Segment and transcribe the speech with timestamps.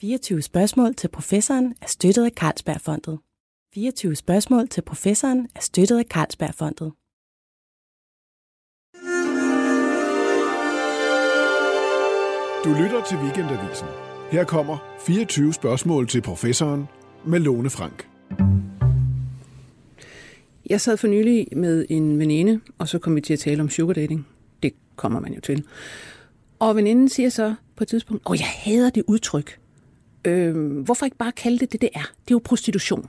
[0.00, 3.18] 24 spørgsmål til professoren er støttet af Carlsbergfondet.
[3.74, 6.92] 24 spørgsmål til professoren er støttet af Carlsbergfondet.
[12.64, 13.88] Du lytter til Weekendavisen.
[14.30, 16.88] Her kommer 24 spørgsmål til professoren
[17.26, 18.08] med Lone Frank.
[20.70, 23.70] Jeg sad for nylig med en veninde, og så kom vi til at tale om
[23.70, 24.26] sugar dating.
[24.62, 25.64] Det kommer man jo til.
[26.58, 29.59] Og veninden siger så på et tidspunkt, åh, jeg hader det udtryk.
[30.24, 32.00] Øh, hvorfor ikke bare kalde det det, det er?
[32.00, 33.08] Det er jo prostitution.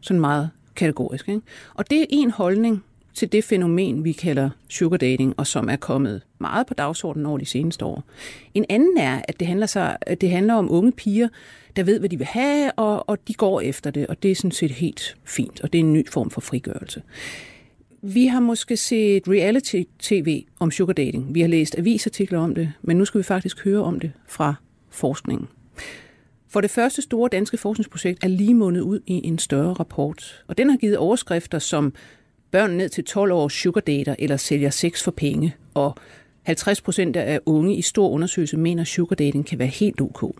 [0.00, 1.28] Sådan meget kategorisk.
[1.28, 1.40] Ikke?
[1.74, 2.84] Og det er en holdning
[3.14, 7.38] til det fænomen, vi kalder sugar dating, og som er kommet meget på dagsordenen over
[7.38, 8.04] de seneste år.
[8.54, 11.28] En anden er, at det handler, sig, at det handler om unge piger,
[11.76, 14.34] der ved, hvad de vil have, og, og de går efter det, og det er
[14.34, 17.02] sådan set helt fint, og det er en ny form for frigørelse.
[18.02, 21.34] Vi har måske set reality-tv om sugar dating.
[21.34, 24.54] Vi har læst avisartikler om det, men nu skal vi faktisk høre om det fra
[24.90, 25.48] forskningen.
[26.52, 30.58] For det første store danske forskningsprojekt er lige mundet ud i en større rapport, og
[30.58, 31.94] den har givet overskrifter som
[32.50, 35.94] børn ned til 12 år sugar dater eller sælger sex for penge, og
[36.42, 40.36] 50 procent af unge i stor undersøgelse mener, at sugar dating kan være helt ok.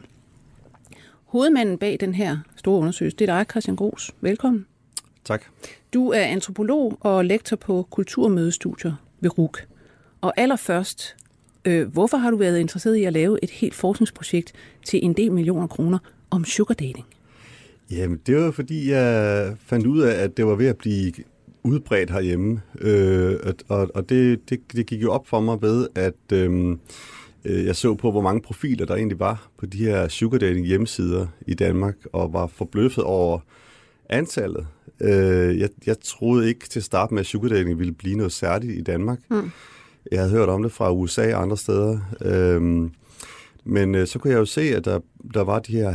[1.24, 4.10] Hovedmanden bag den her store undersøgelse, det er dig, Christian Gros.
[4.20, 4.66] Velkommen.
[5.24, 5.44] Tak.
[5.94, 9.66] Du er antropolog og lektor på kulturmødestudier ved RUK.
[10.20, 11.16] Og allerførst,
[11.64, 14.52] øh, hvorfor har du været interesseret i at lave et helt forskningsprojekt
[14.84, 15.98] til en del millioner kroner
[16.30, 17.06] om sugar dating?
[17.90, 21.12] Jamen, det var fordi, jeg fandt ud af, at det var ved at blive
[21.62, 22.60] udbredt herhjemme.
[22.80, 23.36] Øh,
[23.68, 26.76] og og det, det, det gik jo op for mig ved, at øh,
[27.44, 31.26] jeg så på, hvor mange profiler der egentlig var på de her sugar dating hjemmesider
[31.46, 33.38] i Danmark, og var forbløffet over
[34.08, 34.66] antallet.
[35.00, 38.78] Øh, jeg, jeg troede ikke til start med, at sugar dating ville blive noget særligt
[38.78, 39.18] i Danmark.
[39.30, 39.50] Mm.
[40.10, 41.98] Jeg havde hørt om det fra USA og andre steder.
[42.24, 42.90] Øh,
[43.64, 45.00] men øh, så kunne jeg jo se, at der,
[45.34, 45.92] der var de her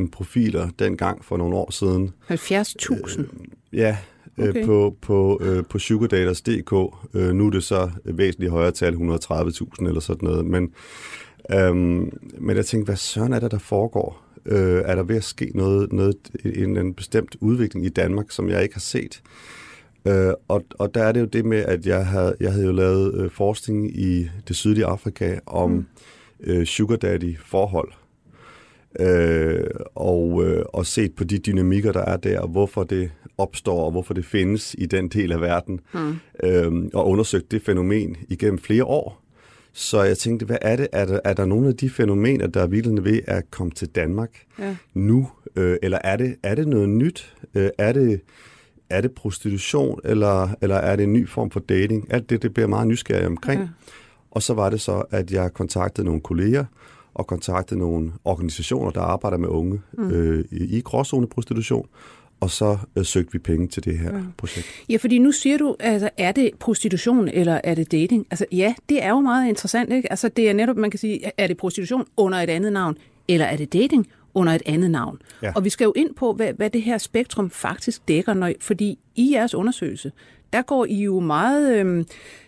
[0.00, 2.10] 70.000 profiler dengang for nogle år siden.
[2.30, 3.20] 70.000?
[3.20, 3.26] Øh,
[3.72, 3.96] ja,
[4.38, 4.64] Øh, okay.
[4.64, 6.72] på, på, øh, på sugardaters.dk.
[7.14, 10.46] Øh, nu er det så væsentligt højere tal, 130.000 eller sådan noget.
[10.46, 10.72] Men,
[11.52, 14.24] øhm, men jeg tænkte, hvad søren er der, der foregår?
[14.46, 18.48] Øh, er der ved at ske noget, noget, en, en bestemt udvikling i Danmark, som
[18.48, 19.22] jeg ikke har set?
[20.06, 22.72] Øh, og, og der er det jo det med, at jeg havde, jeg havde jo
[22.72, 25.86] lavet øh, forskning i det sydlige Afrika om mm.
[26.40, 27.92] øh, sugar daddy forhold
[29.00, 29.64] øh,
[29.94, 33.90] og, øh, og set på de dynamikker, der er der, og hvorfor det opstår, og
[33.90, 36.16] hvorfor det findes i den del af verden, hmm.
[36.42, 39.22] øh, og undersøgt det fænomen igennem flere år.
[39.72, 40.88] Så jeg tænkte, hvad er det?
[40.92, 43.88] Er der, er der nogle af de fænomener, der er vildende ved at komme til
[43.88, 44.76] Danmark ja.
[44.94, 45.28] nu?
[45.56, 47.34] Øh, eller er det, er det noget nyt?
[47.54, 48.20] Øh, er, det,
[48.92, 52.12] er det prostitution, eller, eller er det en ny form for dating?
[52.12, 53.60] Alt det, det bliver meget nysgerrig omkring.
[53.60, 53.68] Ja.
[54.30, 56.64] Og så var det så, at jeg kontaktede nogle kolleger,
[57.14, 60.10] og kontaktede nogle organisationer, der arbejder med unge mm.
[60.10, 61.86] øh, i, i gråzone-prostitution,
[62.40, 64.22] og så øh, søgte vi penge til det her ja.
[64.36, 64.66] projekt.
[64.88, 68.26] Ja, fordi nu siger du, altså, er det prostitution, eller er det dating?
[68.30, 70.10] Altså ja, det er jo meget interessant, ikke?
[70.12, 72.96] Altså det er netop, man kan sige, er det prostitution under et andet navn,
[73.28, 75.18] eller er det dating under et andet navn?
[75.42, 75.52] Ja.
[75.54, 78.98] Og vi skal jo ind på, hvad, hvad det her spektrum faktisk dækker, når, fordi
[79.14, 80.12] i jeres undersøgelse,
[80.52, 82.04] der går I jo meget øh,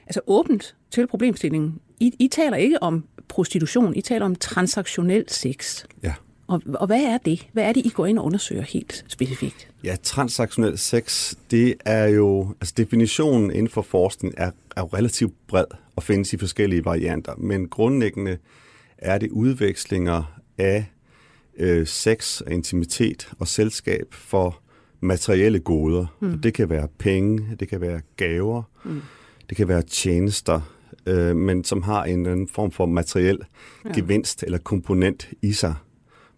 [0.06, 1.80] altså åbent til problemstillingen.
[2.00, 3.96] I, I taler ikke om prostitution.
[3.96, 5.84] I taler om transaktionel sex.
[6.02, 6.14] Ja.
[6.46, 7.46] Og, og hvad er det?
[7.52, 9.68] Hvad er det, I går ind og undersøger helt specifikt?
[9.84, 15.34] Ja, transaktionel sex, det er jo, altså definitionen inden for forskning er, er jo relativt
[15.46, 15.64] bred
[15.96, 18.38] og findes i forskellige varianter, men grundlæggende
[18.98, 20.86] er det udvekslinger af
[21.56, 24.60] øh, sex og intimitet og selskab for
[25.00, 26.06] materielle goder.
[26.20, 26.38] Mm.
[26.38, 29.00] Det kan være penge, det kan være gaver, mm.
[29.48, 30.60] det kan være tjenester,
[31.06, 33.38] øh, men som har en anden form for materiel
[33.84, 33.92] ja.
[33.92, 35.74] gevinst eller komponent i sig.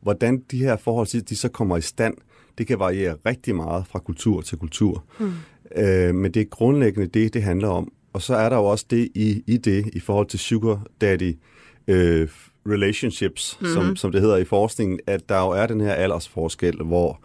[0.02, 2.14] Hvordan de her forhold de så kommer i stand,
[2.58, 5.04] det kan variere rigtig meget fra kultur til kultur.
[5.20, 5.32] Mm.
[5.76, 7.92] Øh, men det er grundlæggende det, det handler om.
[8.12, 11.36] Og så er der jo også det i, i det, i forhold til sugar daddy
[11.88, 12.28] øh,
[12.70, 13.74] relationships, mm-hmm.
[13.74, 17.20] som, som det hedder i forskningen, at der jo er den her aldersforskel, hvor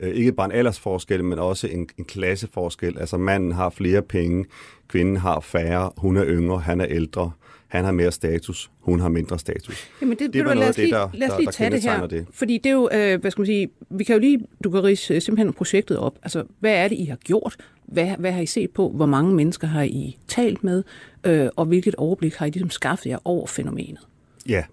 [0.00, 2.98] øh, ikke bare en aldersforskel, men også en, en klasseforskel.
[2.98, 4.44] Altså manden har flere penge,
[4.88, 7.30] kvinden har færre, hun er yngre, han er ældre,
[7.68, 9.90] han har mere status, hun har mindre status.
[10.00, 12.06] Jamen det, det er noget af det, der, lad os lige der, tage det her,
[12.06, 12.26] det.
[12.32, 14.84] fordi det er jo, øh, hvad skal man sige, vi kan jo lige, du kan
[14.84, 16.14] rise simpelthen projektet op.
[16.22, 17.56] Altså, hvad er det, I har gjort?
[17.86, 18.88] Hvad, hvad har I set på?
[18.88, 20.82] Hvor mange mennesker har I talt med?
[21.24, 24.00] Øh, og hvilket overblik har I ligesom skaffet jer over fænomenet?
[24.48, 24.64] Ja,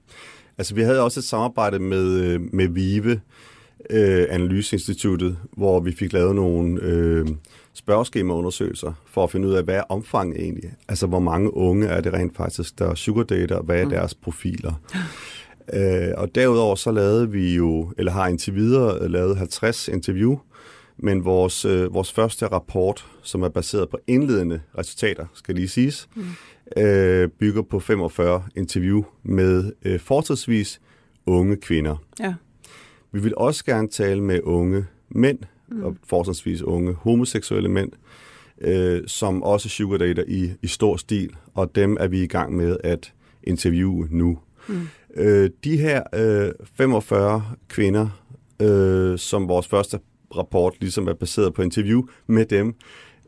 [0.57, 3.21] altså vi havde også et samarbejde med, øh, med VIVE,
[3.89, 7.27] øh, Analyseinstituttet, hvor vi fik lavet nogle øh,
[7.73, 10.73] spørgeskemaundersøgelser for at finde ud af, hvad er omfanget egentlig?
[10.87, 13.61] Altså, hvor mange unge er det rent faktisk, der sugardater?
[13.61, 13.89] Hvad er mm.
[13.89, 14.73] deres profiler?
[15.73, 20.37] Øh, og derudover så lavede vi jo, eller har indtil videre lavet 50 interview,
[20.97, 26.09] men vores, øh, vores første rapport, som er baseret på indledende resultater, skal lige siges,
[26.15, 26.23] mm.
[26.77, 30.81] Øh, bygger på 45 interview med øh, fortridsvis
[31.25, 31.95] unge kvinder.
[32.19, 32.33] Ja.
[33.11, 35.83] Vi vil også gerne tale med unge mænd, mm.
[35.83, 37.91] og fortridsvis unge homoseksuelle mænd,
[38.61, 42.77] øh, som også sugardater i, i stor stil, og dem er vi i gang med
[42.83, 43.13] at
[43.43, 44.39] interviewe nu.
[44.67, 44.87] Mm.
[45.15, 48.07] Øh, de her øh, 45 kvinder,
[48.61, 49.99] øh, som vores første
[50.35, 52.75] rapport ligesom er baseret på interview med dem,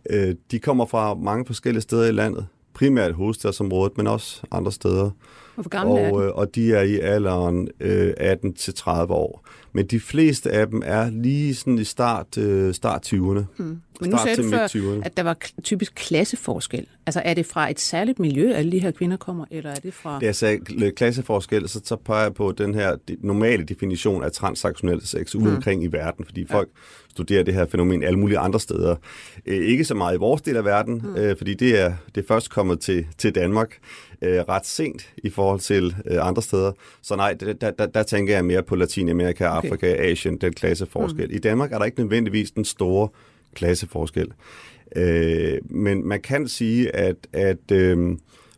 [0.09, 5.09] øh, de kommer fra mange forskellige steder i landet, primært hovedstadsområdet, men også andre steder.
[5.55, 6.23] Hvor gamle og, er de?
[6.23, 9.45] Øh, og de er i alderen øh, 18-30 år.
[9.73, 13.43] Men de fleste af dem er lige sådan i start, øh, start 20'erne.
[13.57, 13.81] Hmm.
[14.01, 14.67] Men nu sagde du før,
[15.05, 16.87] at der var typisk klasseforskel.
[17.05, 19.93] Altså er det fra et særligt miljø, alle de her kvinder kommer, eller er det
[19.93, 20.19] fra...
[20.19, 20.59] Det er så
[20.95, 25.55] klasseforskel, så, så peger jeg på den her normale definition af transaktionel sex ude hmm.
[25.55, 27.09] omkring i verden, fordi folk ja.
[27.09, 28.95] studerer det her fænomen alle mulige andre steder.
[29.45, 31.15] Øh, ikke så meget i vores del af verden, hmm.
[31.15, 33.79] øh, fordi det er, det er først kommet til, til Danmark
[34.23, 36.71] øh, ret sent i forhold til øh, andre steder.
[37.01, 39.87] Så nej, der, der, der tænker jeg mere på Latinamerika, okay.
[39.87, 41.25] Afrika, Asien, den klasseforskel.
[41.25, 41.35] Hmm.
[41.35, 43.07] I Danmark er der ikke nødvendigvis den store
[43.55, 44.27] klasseforskel.
[44.95, 48.17] Øh, men man kan sige, at, at øh,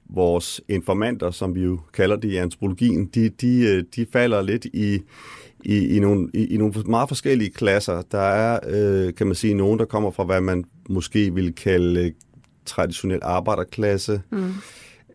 [0.10, 4.66] vores informanter, som vi jo kalder det i antropologien, de, de, øh, de falder lidt
[4.66, 5.02] i,
[5.63, 8.01] i, i, nogle, i, i nogle meget forskellige klasser.
[8.12, 12.13] Der er, øh, kan man sige, nogen, der kommer fra, hvad man måske vil kalde
[12.66, 14.22] traditionel arbejderklasse.
[14.31, 14.51] Mm.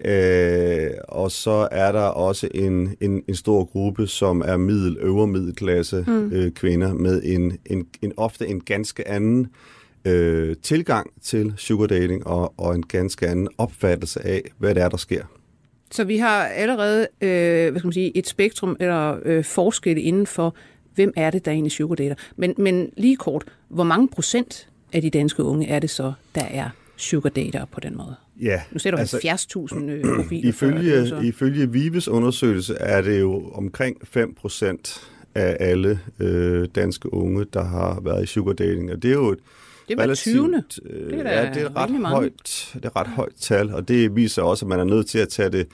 [0.05, 5.27] Øh, og så er der også en, en, en stor gruppe, som er middel, øvre
[5.27, 6.33] middelklasse mm.
[6.33, 9.47] øh, kvinder med en, en, en ofte en ganske anden
[10.05, 14.89] øh, tilgang til sugar dating og, og en ganske anden opfattelse af, hvad det er,
[14.89, 15.25] der sker.
[15.91, 20.27] Så vi har allerede øh, hvad skal man sige, et spektrum eller øh, forskel inden
[20.27, 20.55] for,
[20.95, 22.15] hvem er det, der er egentlig sugar dater.
[22.37, 26.45] Men, men lige kort, hvor mange procent af de danske unge er det så, der
[26.45, 28.15] er sugar dater på den måde?
[28.41, 29.17] Ja, nu ser du altså,
[29.73, 30.49] 70.000 øh, profiler.
[30.49, 37.15] Ifølge, før, ifølge Vives undersøgelse er det jo omkring 5 procent af alle øh, danske
[37.15, 38.93] unge, der har været i sugar dating.
[38.93, 39.39] Og det er jo et
[39.89, 40.63] det var 20.
[40.85, 43.75] Øh, det er, ja, det er et ret højt, det er et ret højt tal,
[43.75, 45.67] og det viser også, at man er nødt til at tage det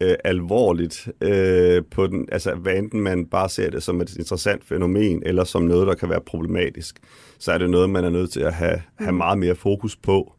[0.00, 4.64] øh, alvorligt øh, på den, altså hvad enten man bare ser det som et interessant
[4.64, 6.96] fænomen, eller som noget, der kan være problematisk,
[7.38, 9.16] så er det noget, man er nødt til at have, have mm.
[9.16, 10.32] meget mere fokus på.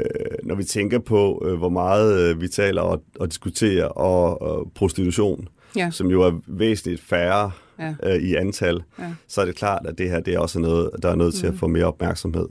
[0.00, 0.06] Øh,
[0.42, 4.72] når vi tænker på, øh, hvor meget øh, vi taler og, og diskuterer og, og
[4.74, 5.90] prostitution, ja.
[5.90, 7.94] som jo er væsentligt færre ja.
[8.02, 9.04] øh, i antal, ja.
[9.28, 11.48] så er det klart, at det her det er også noget, der er nødt til
[11.48, 11.52] mm.
[11.52, 12.46] at få mere opmærksomhed.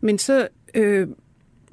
[0.00, 1.08] Men så øh,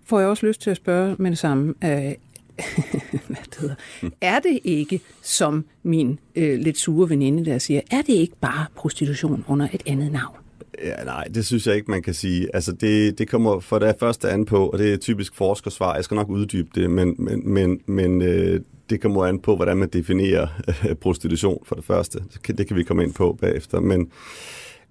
[0.05, 1.73] får jeg også lyst til at spørge med det samme.
[1.83, 2.13] Øh,
[3.27, 3.75] hvad det hedder.
[4.01, 4.13] Mm.
[4.21, 8.65] Er det ikke, som min øh, lidt sure veninde der siger, er det ikke bare
[8.75, 10.38] prostitution under et andet navn?
[10.83, 12.55] Ja, nej, det synes jeg ikke, man kan sige.
[12.55, 15.95] Altså, det, det kommer for det første an på, og det er typisk forskersvar.
[15.95, 19.77] Jeg skal nok uddybe det, men, men, men, men øh, det kommer an på, hvordan
[19.77, 20.47] man definerer
[20.89, 22.19] øh, prostitution for det første.
[22.47, 23.79] Det kan vi komme ind på bagefter.
[23.79, 24.11] Men,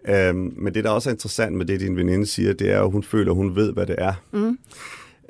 [0.08, 2.90] øh, men det, der også er interessant med det, din veninde siger, det er, at
[2.90, 4.12] hun føler, at hun ved, hvad det er.
[4.32, 4.58] Mm.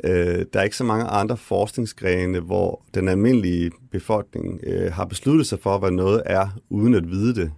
[0.04, 5.46] Øh, der er ikke så mange andre forskningsgrene, hvor den almindelige befolkning øh, har besluttet
[5.46, 7.50] sig for, hvad noget er, uden at vide det.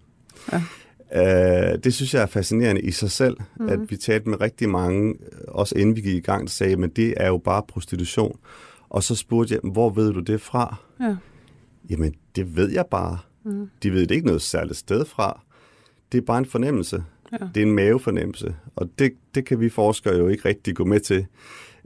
[0.53, 0.63] Ja.
[1.17, 3.69] Uh, det synes jeg er fascinerende i sig selv, mm.
[3.69, 5.15] at vi talte med rigtig mange,
[5.49, 8.39] også inden vi gik i gang, der sagde, men det er jo bare prostitution.
[8.89, 10.77] Og så spurgte jeg, hvor ved du det fra?
[11.01, 11.17] Ja.
[11.91, 13.19] Jamen, det ved jeg bare.
[13.45, 13.71] Mm.
[13.83, 15.41] De ved det ikke noget særligt sted fra.
[16.13, 17.05] Det er bare en fornemmelse.
[17.33, 17.37] Ja.
[17.55, 18.55] Det er en mavefornemmelse.
[18.77, 21.27] Og det, det kan vi forskere jo ikke rigtig gå med til.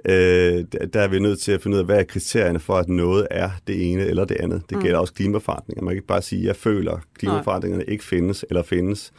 [0.08, 2.88] Øh, der er vi nødt til at finde ud af, hvad er kriterierne for, at
[2.88, 4.62] noget er det ene eller det andet.
[4.68, 4.82] Det mm.
[4.82, 5.82] gælder også klimaforandringer.
[5.82, 9.12] Man kan ikke bare sige, at jeg føler, at klimaforandringerne ikke findes eller findes.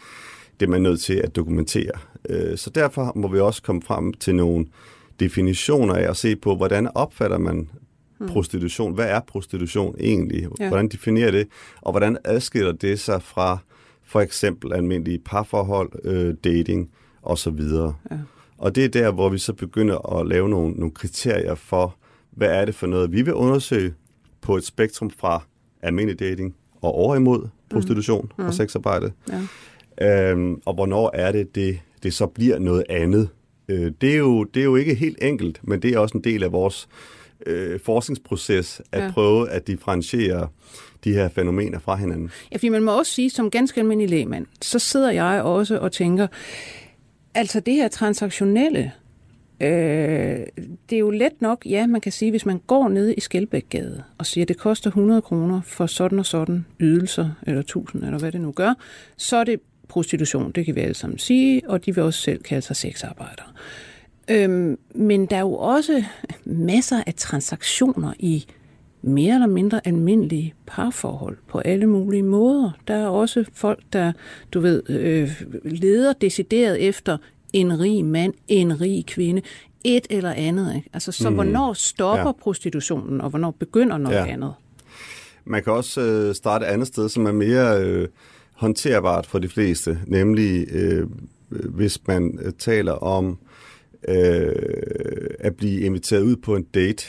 [0.59, 1.91] Det er man nødt til at dokumentere.
[2.29, 4.65] Øh, så derfor må vi også komme frem til nogle
[5.19, 7.69] definitioner af at se på, hvordan opfatter man
[8.19, 8.27] mm.
[8.27, 8.93] prostitution?
[8.93, 10.47] Hvad er prostitution egentlig?
[10.57, 11.47] Hvordan definerer det?
[11.81, 13.57] Og hvordan adskiller det sig fra
[14.03, 16.89] for eksempel almindelige parforhold, øh, dating
[17.23, 17.59] osv.?
[18.11, 18.17] Ja.
[18.57, 21.95] Og det er der, hvor vi så begynder at lave nogle, nogle kriterier for,
[22.31, 23.93] hvad er det for noget, vi vil undersøge
[24.41, 25.43] på et spektrum fra
[25.81, 28.45] almindelig dating og over imod prostitution mm.
[28.45, 29.11] og sexarbejde.
[29.99, 30.31] Ja.
[30.31, 33.29] Øhm, og hvornår er det, det, det så bliver noget andet.
[33.69, 36.23] Øh, det, er jo, det er jo ikke helt enkelt, men det er også en
[36.23, 36.87] del af vores
[37.45, 39.11] øh, forskningsproces at ja.
[39.11, 40.47] prøve at differentiere
[41.03, 42.31] de her fænomener fra hinanden.
[42.51, 45.91] Ja, fordi man må også sige, som ganske almindelig lægmand, så sidder jeg også og
[45.91, 46.27] tænker,
[47.35, 48.91] Altså det her transaktionelle,
[49.59, 50.39] Øh,
[50.89, 54.03] det er jo let nok, ja, man kan sige, hvis man går ned i Skelbækgade
[54.17, 58.19] og siger, at det koster 100 kroner for sådan og sådan ydelser, eller 1000, eller
[58.19, 58.73] hvad det nu gør,
[59.17, 62.43] så er det prostitution, det kan vi alle sammen sige, og de vil også selv
[62.43, 63.47] kalde sig sexarbejdere.
[64.27, 66.03] Øhm, men der er jo også
[66.45, 68.45] masser af transaktioner i
[69.05, 72.71] mere eller mindre almindelige parforhold på alle mulige måder.
[72.87, 74.11] Der er også folk, der,
[74.53, 77.17] du ved, øh, leder decideret efter
[77.53, 79.41] en rig mand, en rig kvinde,
[79.83, 80.75] et eller andet.
[80.75, 80.89] Ikke?
[80.93, 81.35] Altså, så mm.
[81.35, 82.31] hvornår stopper ja.
[82.31, 84.25] prostitutionen, og hvornår begynder noget ja.
[84.25, 84.53] andet?
[85.45, 88.07] Man kan også øh, starte et andet sted, som er mere øh,
[88.53, 91.07] håndterbart for de fleste, nemlig øh,
[91.49, 93.37] hvis man øh, taler om
[94.07, 94.51] øh,
[95.39, 97.05] at blive inviteret ud på en date,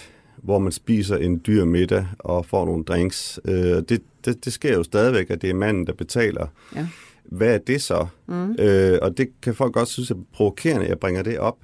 [0.46, 3.40] hvor man spiser en dyr middag og får nogle drinks.
[3.44, 3.54] Øh,
[3.88, 6.46] det, det, det sker jo stadigvæk, at det er manden, der betaler.
[6.76, 6.86] Ja.
[7.24, 8.06] Hvad er det så?
[8.26, 8.56] Mm.
[8.58, 11.56] Øh, og det kan folk godt synes er provokerende, at jeg bringer det op.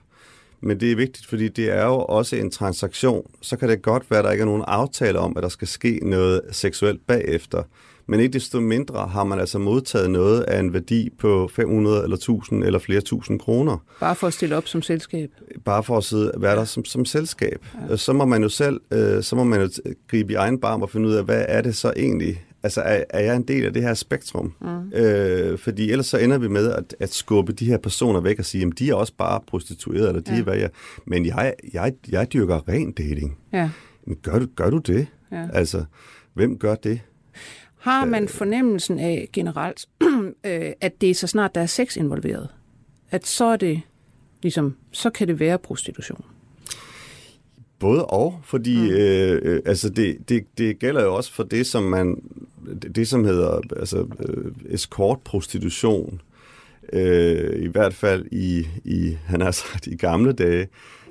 [0.61, 3.27] Men det er vigtigt, fordi det er jo også en transaktion.
[3.41, 5.69] Så kan det godt være, at der ikke er nogen aftale om, at der skal
[5.69, 7.62] ske noget seksuelt bagefter.
[8.07, 12.17] Men ikke desto mindre har man altså modtaget noget af en værdi på 500 eller
[12.17, 13.79] 1000 eller flere tusind kroner.
[14.01, 15.31] Bare for at stille op som selskab?
[15.65, 17.67] Bare for at sidde, være der som, som selskab.
[17.91, 17.97] Ja.
[17.97, 19.69] Så må man jo selv øh, så må man jo
[20.09, 22.45] gribe i egen barm og finde ud af, hvad er det så egentlig?
[22.63, 24.55] Altså, er, er jeg en del af det her spektrum?
[24.61, 24.93] Mm.
[24.93, 28.45] Øh, fordi ellers så ender vi med at, at skubbe de her personer væk og
[28.45, 30.39] sige, at de er også bare prostituerede, eller de ja.
[30.39, 30.71] er hvad jeg...
[31.07, 33.39] Men jeg, jeg, jeg dyrker ren dating.
[33.53, 33.71] Ja.
[34.07, 35.07] Men gør du, gør du det?
[35.33, 35.49] Ja.
[35.53, 35.85] Altså,
[36.35, 37.01] hvem gør det?
[37.83, 39.87] Har man fornemmelsen af generelt,
[40.47, 42.49] øh, at det er så snart der er sex involveret,
[43.11, 43.81] at så er det
[44.43, 46.25] ligesom, så kan det være prostitution?
[47.79, 48.89] Både og, fordi mm.
[48.89, 52.23] øh, øh, altså det, det, det gælder jo også for det, som man
[52.83, 56.21] det, det som hedder altså, øh, escort-prostitution,
[56.93, 60.69] øh, i hvert fald i, i, han har sagt, i gamle dage,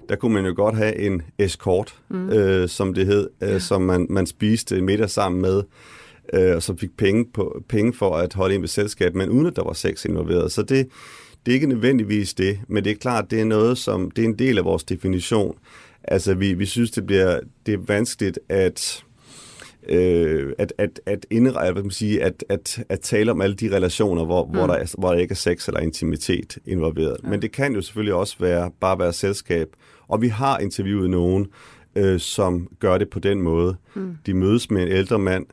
[0.10, 2.30] der kunne man jo godt have en escort, mm.
[2.30, 3.60] øh, som det hed, øh, ja.
[3.60, 5.64] som man, man spiste middag sammen med,
[6.34, 9.46] øh, og som fik penge, på, penge for at holde ind ved selskab, men uden
[9.46, 10.52] at der var sex involveret.
[10.52, 10.88] Så det,
[11.46, 14.28] det er ikke nødvendigvis det, men det er klart, det er noget, som det er
[14.28, 15.56] en del af vores definition.
[16.04, 19.04] Altså, vi, vi synes, det bliver det er vanskeligt at
[19.90, 23.76] øh, at, at, at, indre, hvad man sige, at, at, at tale om alle de
[23.76, 24.52] relationer, hvor, mm.
[24.52, 27.18] hvor, der, er, hvor der ikke er sex eller intimitet involveret.
[27.24, 27.30] Ja.
[27.30, 29.68] Men det kan jo selvfølgelig også være bare være selskab.
[30.08, 31.48] Og vi har interviewet nogen,
[31.96, 33.76] øh, som gør det på den måde.
[33.94, 34.18] Mm.
[34.26, 35.46] De mødes med en ældre mand,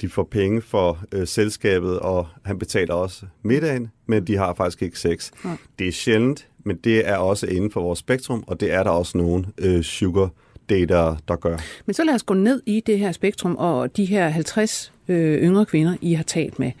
[0.00, 4.82] de får penge for øh, selskabet, og han betaler også middagen, men de har faktisk
[4.82, 5.30] ikke sex.
[5.44, 5.56] Ja.
[5.78, 8.90] Det er sjældent, men det er også inden for vores spektrum, og det er der
[8.90, 10.30] også nogen øh, sugar
[10.68, 11.56] dater, der gør.
[11.86, 15.42] Men så lad os gå ned i det her spektrum, og de her 50 øh,
[15.42, 16.72] yngre kvinder, I har talt med.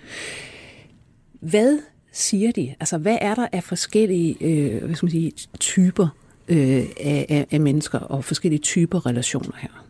[1.40, 1.78] Hvad
[2.12, 2.74] siger de?
[2.80, 6.08] Altså, hvad er der af forskellige øh, hvad skal man sige, typer
[6.48, 9.84] øh, af, af, af mennesker og forskellige typer relationer her?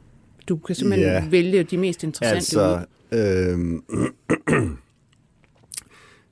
[0.49, 1.25] Du kan simpelthen ja.
[1.29, 3.85] vælge de mest interessante altså, Øhm,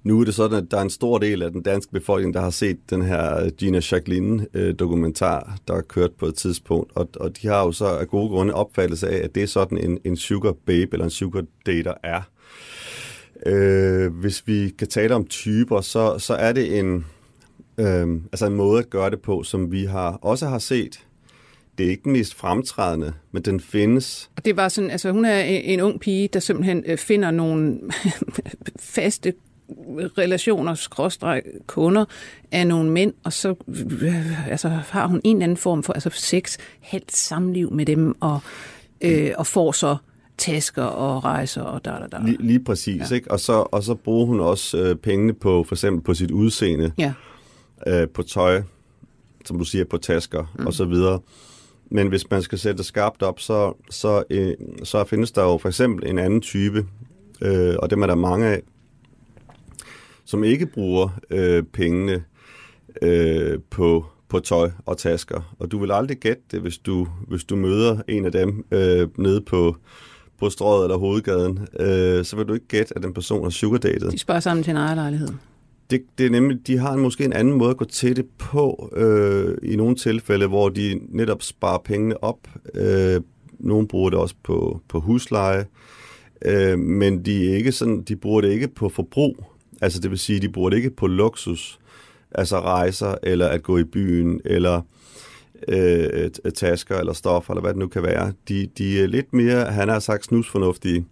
[0.05, 2.41] nu er det sådan, at der er en stor del af den danske befolkning, der
[2.41, 7.09] har set den her øh, Gina Jacqueline-dokumentar, øh, der er kørt på et tidspunkt, og,
[7.21, 9.99] og de har jo så af gode grunde opfattelse af, at det er sådan en,
[10.05, 12.23] en sugar babe eller en sugar dater er.
[13.47, 17.05] Øh, hvis vi kan tale om typer, så, så er det en,
[17.79, 21.06] øh, altså en måde at gøre det på, som vi har også har set
[21.79, 24.31] det er ikke den mest fremtrædende, men den findes.
[24.37, 27.81] Og det var sådan, altså hun er en ung pige, der simpelthen øh, finder nogle
[28.81, 29.33] faste
[30.19, 32.05] relationer, skråstreg, kunder
[32.53, 33.55] af nogle mænd, og så
[34.03, 38.15] øh, altså, har hun en eller anden form for altså sex, helt samliv med dem,
[38.21, 38.41] og,
[39.01, 39.97] øh, og får så
[40.39, 42.19] tasker og rejser og da, da, da.
[42.25, 43.15] Lige, lige præcis, ja.
[43.15, 43.31] ikke?
[43.31, 46.93] Og så, og så bruger hun også øh, pengene på for eksempel på sit udseende,
[46.99, 47.13] ja.
[47.87, 48.63] øh, på tøj,
[49.45, 50.67] som du siger, på tasker mm.
[50.67, 51.21] og så videre.
[51.91, 55.59] Men hvis man skal sætte det skarpt op, så, så, øh, så findes der jo
[55.59, 56.87] for eksempel en anden type,
[57.43, 58.63] øh, og dem er der mange af,
[60.25, 62.25] som ikke bruger øh, pengene
[63.03, 65.57] øh, på, på tøj og tasker.
[65.59, 69.09] Og du vil aldrig gætte det, hvis du, hvis du møder en af dem øh,
[69.19, 69.77] nede på,
[70.39, 71.69] på strøget eller hovedgaden.
[71.81, 74.13] Øh, så vil du ikke gætte, at den person har sugardatet.
[74.13, 75.29] De spørger sammen til en ejerlejlighed.
[75.91, 78.27] Det, det er nemlig, de har en, måske en anden måde at gå til det
[78.39, 82.49] på, øh, i nogle tilfælde, hvor de netop sparer pengene op.
[82.75, 83.21] Øh,
[83.59, 85.67] nogle bruger det også på, på husleje,
[86.45, 89.45] øh, men de, er ikke sådan, de bruger det ikke på forbrug.
[89.81, 91.79] Altså det vil sige, de bruger det ikke på luksus,
[92.33, 94.81] altså rejser, eller at gå i byen, eller
[95.69, 98.33] øh, tasker, eller stoffer, eller hvad det nu kan være.
[98.49, 101.05] De, de er lidt mere, han har sagt, snusfornuftige,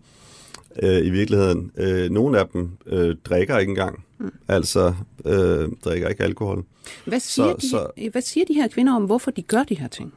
[0.83, 1.71] øh, i virkeligheden.
[1.77, 4.31] Øh, nogle af dem øh, drikker ikke engang, mm.
[4.49, 6.65] altså øh, drikker ikke alkohol.
[7.05, 9.79] Hvad siger, så, de, så, hvad siger de her kvinder om, hvorfor de gør de
[9.79, 10.13] her ting?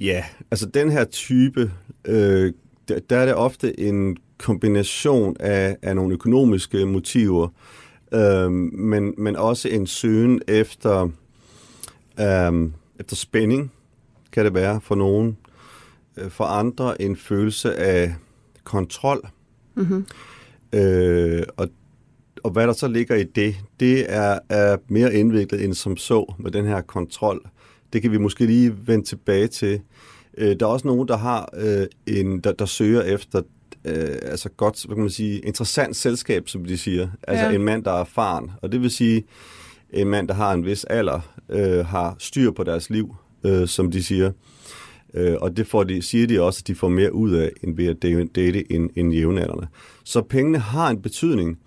[0.00, 1.72] Ja, altså den her type,
[2.04, 2.52] øh,
[2.88, 7.48] der, der er det ofte en kombination af, af nogle økonomiske motiver,
[8.12, 11.10] øh, men, men også en søgen efter,
[12.20, 13.72] øh, efter spænding,
[14.32, 15.36] kan det være for nogen.
[16.16, 18.14] Øh, for andre en følelse af
[18.70, 19.28] kontrol.
[19.74, 20.06] Mm-hmm.
[20.72, 21.68] Øh, og,
[22.42, 26.34] og hvad der så ligger i det, det er, er mere indviklet end som så
[26.38, 27.50] med den her kontrol.
[27.92, 29.80] Det kan vi måske lige vende tilbage til.
[30.38, 33.42] Øh, der er også nogen, der har øh, en, der, der søger efter
[33.84, 37.08] øh, altså godt, hvad kan man sige, interessant selskab, som de siger.
[37.28, 37.52] Altså ja.
[37.52, 38.50] en mand, der er erfaren.
[38.62, 39.24] Og det vil sige,
[39.90, 43.90] en mand, der har en vis alder, øh, har styr på deres liv, øh, som
[43.90, 44.32] de siger.
[45.14, 47.76] Øh, og det får de, siger de også, at de får mere ud af, end
[47.76, 48.02] ved at
[48.34, 49.66] date end, end jævnaldrende.
[50.04, 51.58] Så pengene har en betydning,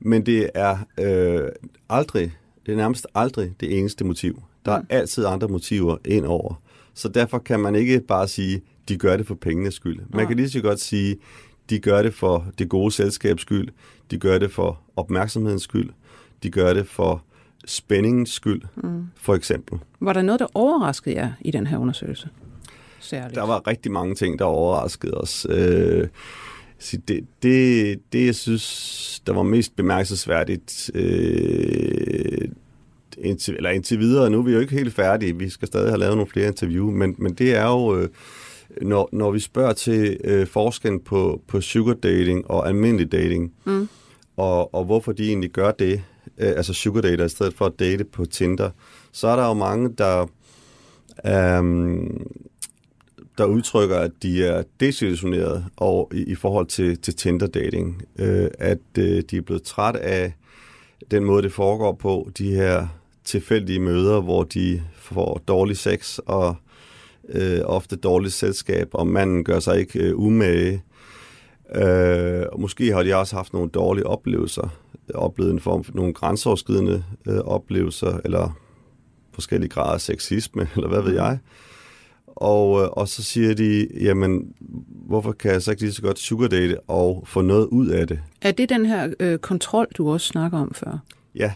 [0.00, 1.48] men det er øh,
[1.88, 2.32] aldrig,
[2.66, 4.42] det er nærmest aldrig det eneste motiv.
[4.64, 4.86] Der er mm.
[4.90, 6.62] altid andre motiver ind over.
[6.94, 10.00] Så derfor kan man ikke bare sige, de gør det for pengenes skyld.
[10.08, 11.16] Man kan lige så godt sige,
[11.70, 13.68] de gør det for det gode selskabs skyld,
[14.10, 15.90] de gør det for opmærksomhedens skyld,
[16.42, 17.24] de gør det for
[17.66, 19.06] spændingens skyld, mm.
[19.16, 19.78] for eksempel.
[20.00, 22.28] Var der noget, der overraskede jer i den her undersøgelse?
[23.00, 23.34] Særligt.
[23.34, 25.46] Der var rigtig mange ting, der overraskede os.
[25.50, 26.08] Øh,
[27.08, 32.48] det, det, det, jeg synes, der var mest bemærkelsesværdigt, øh,
[33.18, 35.98] indtil, eller indtil videre, nu er vi jo ikke helt færdige, vi skal stadig have
[35.98, 38.08] lavet nogle flere interview, men, men det er jo, øh,
[38.82, 43.88] når, når vi spørger til øh, forskellen på, på sugar dating og almindelig dating, mm.
[44.36, 46.02] og, og hvorfor de egentlig gør det,
[46.38, 48.70] øh, altså sugar dater i stedet for at date på Tinder,
[49.12, 50.22] så er der jo mange, der,
[51.26, 52.10] øh,
[53.38, 58.48] der udtrykker, at de er desillusioneret og i, i forhold til, til Tinder dating, øh,
[58.58, 60.32] at øh, de er blevet træt af
[61.10, 62.86] den måde, det foregår på, de her
[63.24, 66.56] tilfældige møder, hvor de får dårlig sex og
[67.28, 70.82] øh, ofte dårligt selskab, og manden gør sig ikke øh, umage.
[71.74, 74.68] Øh, og måske har de også haft nogle dårlige oplevelser,
[75.14, 78.58] oplevet en form for nogle grænseoverskridende øh, oplevelser, eller
[79.32, 81.32] forskellige grader af sexisme, eller hvad ved jeg.
[81.32, 81.77] Øh,
[82.98, 84.52] og så siger de, jamen,
[85.06, 88.20] hvorfor kan jeg så ikke lige så godt sugardate og få noget ud af det?
[88.40, 90.98] Er det den her øh, kontrol, du også snakker om før?
[91.34, 91.52] Ja,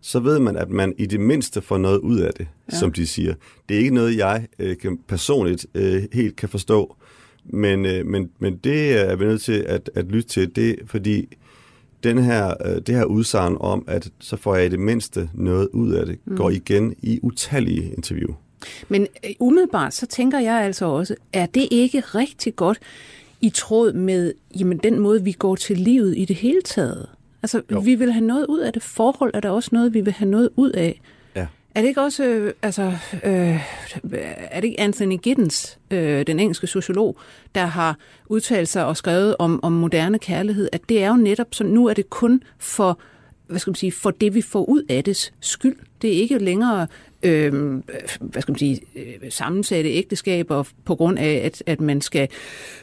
[0.00, 2.78] så ved man, at man i det mindste får noget ud af det, ja.
[2.78, 3.34] som de siger.
[3.68, 6.96] Det er ikke noget, jeg øh, kan personligt øh, helt kan forstå,
[7.44, 11.28] men, øh, men, men det er vi nødt til at, at lytte til, det fordi
[12.02, 15.68] den her, øh, det her udsagn om, at så får jeg i det mindste noget
[15.72, 16.36] ud af det, mm.
[16.36, 18.34] går igen i utallige interview.
[18.88, 22.78] Men øh, umiddelbart så tænker jeg altså også, er det ikke rigtig godt
[23.40, 27.08] i tråd med jamen, den måde, vi går til livet i det hele taget?
[27.42, 27.78] Altså, jo.
[27.78, 28.82] vi vil have noget ud af det.
[28.82, 31.00] Forhold er der også noget, vi vil have noget ud af.
[31.36, 31.46] Ja.
[31.74, 32.82] Er det ikke også, øh, altså,
[33.24, 33.60] øh,
[34.50, 37.16] er det ikke Anthony Giddens, øh, den engelske sociolog,
[37.54, 37.96] der har
[38.26, 41.86] udtalt sig og skrevet om, om moderne kærlighed, at det er jo netop så nu
[41.86, 42.98] er det kun for,
[43.46, 45.76] hvad skal man sige, for det vi får ud af det skyld.
[46.02, 46.86] Det er ikke længere
[47.22, 47.52] øh,
[48.20, 52.28] hvad skal man sige, øh, sammensatte ægteskaber på grund af, at, at man skal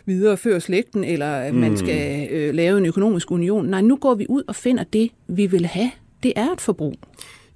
[0.06, 1.60] videreføre slægten, eller at mm.
[1.60, 3.66] man skal øh, lave en økonomisk union.
[3.66, 5.92] Nej, nu går vi ud og finder det, vi vil have.
[6.24, 6.96] Det er et forbrug.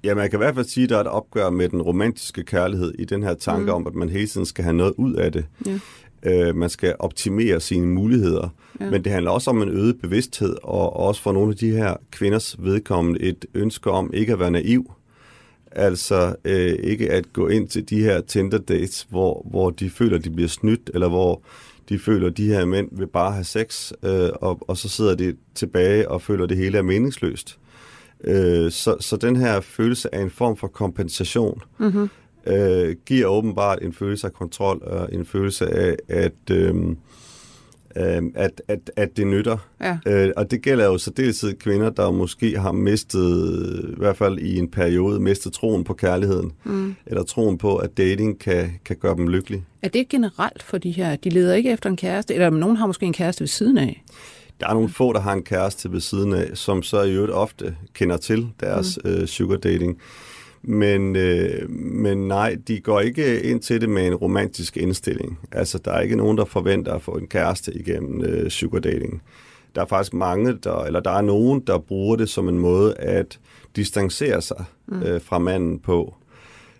[0.04, 2.42] Ja, man kan i hvert fald sige, at der er et opgør med den romantiske
[2.42, 3.72] kærlighed i den her tanke mm.
[3.72, 5.44] om, at man hele tiden skal have noget ud af det.
[5.66, 5.78] Ja.
[6.22, 8.48] Øh, man skal optimere sine muligheder.
[8.80, 8.90] Ja.
[8.90, 11.94] Men det handler også om en øget bevidsthed, og også for nogle af de her
[12.10, 14.92] kvinders vedkommende et ønske om ikke at være naiv.
[15.76, 20.18] Altså øh, ikke at gå ind til de her Tinder dates, hvor, hvor de føler,
[20.18, 21.42] de bliver snydt, eller hvor
[21.88, 25.14] de føler, at de her mænd vil bare have sex, øh, og, og så sidder
[25.14, 27.58] de tilbage og føler, at det hele er meningsløst.
[28.24, 32.08] Øh, så, så den her følelse af en form for kompensation mm-hmm.
[32.46, 36.50] øh, giver åbenbart en følelse af kontrol og en følelse af, at...
[36.50, 36.74] Øh,
[37.96, 39.56] øh, at, at, at det nytter.
[39.80, 39.98] Ja.
[40.06, 44.38] Øh, og det gælder jo så deltid kvinder, der måske har mistet, i hvert fald
[44.38, 46.52] i en periode, mistet troen på kærligheden.
[46.64, 46.94] Mm.
[47.06, 49.64] Eller troen på, at dating kan, kan gøre dem lykkelige.
[49.82, 51.16] Er det generelt for de her?
[51.16, 54.04] De leder ikke efter en kæreste, eller nogen har måske en kæreste ved siden af?
[54.60, 57.32] Der er nogle få, der har en kæreste ved siden af, som så i øvrigt
[57.32, 59.10] ofte kender til deres mm.
[59.10, 59.98] øh, sugar dating.
[60.66, 65.38] Men, øh, men nej, de går ikke ind til det med en romantisk indstilling.
[65.52, 69.22] Altså, der er ikke nogen, der forventer at få en kæreste igennem øh, sugar dating.
[69.74, 72.94] Der er faktisk mange, der, eller der er nogen, der bruger det som en måde
[72.94, 73.38] at
[73.76, 75.02] distancere sig mm.
[75.02, 76.14] øh, fra manden på.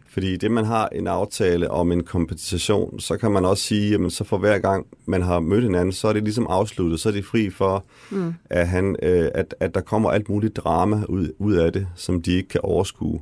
[0.08, 4.12] Fordi det, man har en aftale om en kompensation, så kan man også sige, at
[4.12, 7.12] så for hver gang man har mødt hinanden, så er det ligesom afsluttet, så er
[7.12, 8.34] det fri for, mm.
[8.50, 12.22] at, han, øh, at, at der kommer alt muligt drama ud, ud af det, som
[12.22, 13.20] de ikke kan overskue.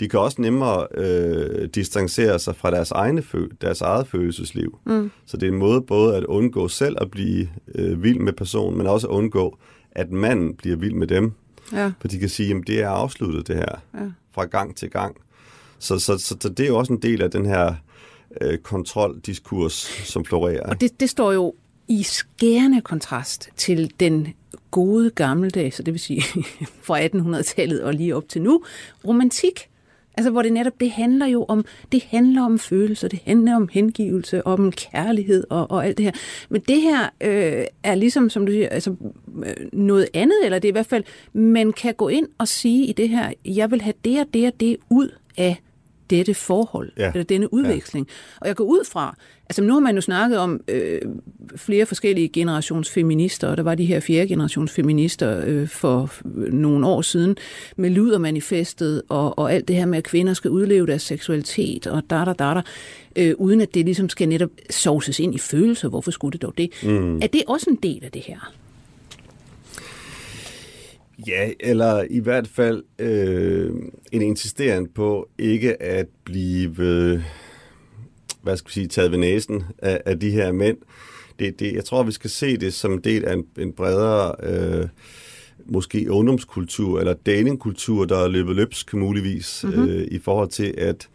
[0.00, 3.22] De kan også nemmere øh, distancere sig fra deres, egne,
[3.60, 4.78] deres eget følelsesliv.
[4.86, 5.10] Mm.
[5.26, 8.78] Så det er en måde både at undgå selv at blive øh, vild med personen,
[8.78, 9.58] men også at undgå,
[9.90, 11.32] at manden bliver vild med dem.
[11.72, 11.92] Ja.
[12.00, 14.10] For de kan sige, at det er afsluttet det her, ja.
[14.32, 15.16] fra gang til gang.
[15.78, 17.74] Så, så, så, så det er jo også en del af den her
[18.40, 19.72] øh, kontroldiskurs,
[20.04, 20.66] som florerer.
[20.70, 21.54] Og det, det står jo
[21.88, 24.28] i skærende kontrast til den
[24.70, 26.22] gode gammeldags, så det vil sige
[26.86, 28.62] fra 1800-tallet og lige op til nu,
[29.06, 29.69] romantik.
[30.20, 33.68] Altså, hvor det netop, det handler jo om, det handler om følelser, det handler om
[33.72, 36.12] hengivelse, om kærlighed og, og alt det her.
[36.48, 38.94] Men det her øh, er ligesom, som du siger, altså,
[39.46, 42.86] øh, noget andet, eller det er i hvert fald, man kan gå ind og sige
[42.86, 45.56] i det her, jeg vil have det og det og det ud af
[46.10, 47.10] dette forhold, ja.
[47.14, 48.06] eller denne udveksling.
[48.08, 48.38] Ja.
[48.40, 49.16] Og jeg går ud fra,
[49.50, 51.00] altså nu har man jo snakket om øh,
[51.56, 56.12] flere forskellige generations feminister, og der var de her fjerde generations feminister øh, for
[56.52, 57.36] nogle år siden,
[57.76, 62.02] med ludermanifestet og, og alt det her med, at kvinder skal udleve deres seksualitet, og
[62.10, 62.62] da da da
[63.16, 65.88] øh, uden at det ligesom skal netop sovses ind i følelser.
[65.88, 66.70] Hvorfor skulle det dog det?
[66.82, 67.16] Mm.
[67.16, 68.52] Er det også en del af det her?
[71.26, 73.72] Ja, eller i hvert fald øh,
[74.12, 76.74] en insisteren på ikke at blive,
[78.42, 80.76] hvad skal vi sige, taget ved næsen af, af de her mænd.
[81.38, 84.34] Det, det, jeg tror, vi skal se det som en del af en, en bredere,
[84.42, 84.88] øh,
[85.66, 89.88] måske ungdomskultur eller datingkultur, der er løbet løbsk muligvis, mm-hmm.
[89.88, 91.08] øh, i forhold til, at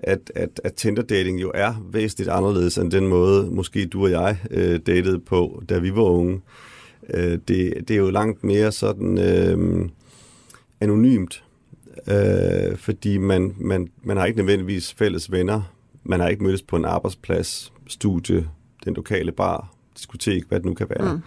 [0.00, 4.38] at, at, at Tinder-dating jo er væsentligt anderledes end den måde, måske du og jeg
[4.50, 6.40] øh, datede på, da vi var unge.
[7.14, 9.88] Øh, det, det er jo langt mere sådan øh,
[10.80, 11.44] anonymt,
[12.06, 15.62] øh, fordi man, man, man har ikke nødvendigvis fælles venner.
[16.04, 18.48] Man har ikke mødtes på en arbejdsplads, studie,
[18.84, 21.14] den lokale bar, diskotek, hvad det nu kan være.
[21.14, 21.22] Mm.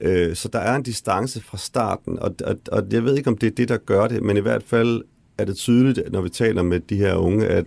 [0.00, 3.38] Øh, så der er en distance fra starten, og, og, og jeg ved ikke, om
[3.38, 5.02] det er det, der gør det, men i hvert fald
[5.38, 7.66] er det tydeligt, når vi taler med de her unge, at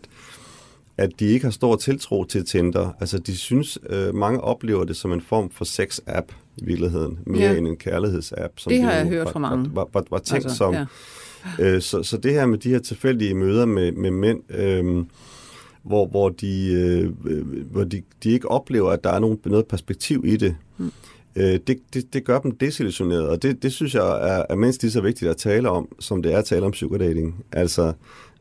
[0.97, 2.91] at de ikke har stor tiltro til Tinder.
[2.99, 7.51] Altså, de synes, øh, mange oplever det som en form for sex-app i virkeligheden, mere
[7.51, 7.57] ja.
[7.57, 8.59] end en kærlighedsapp.
[8.59, 9.69] Som det har jeg hørt fra mange.
[9.73, 10.73] Var, var, var tænkt altså, som.
[10.73, 10.85] Ja.
[11.59, 15.05] Øh, så, så det her med de her tilfældige møder med, med mænd, øh,
[15.83, 17.11] hvor, hvor, de, øh,
[17.71, 20.91] hvor de, de ikke oplever, at der er nogen, noget perspektiv i det, mm.
[21.35, 24.81] øh, det, det, det gør dem desillusioneret, og det, det synes jeg er, er mindst
[24.81, 27.45] lige så vigtigt at tale om, som det er at tale om sugar dating.
[27.51, 27.93] Altså,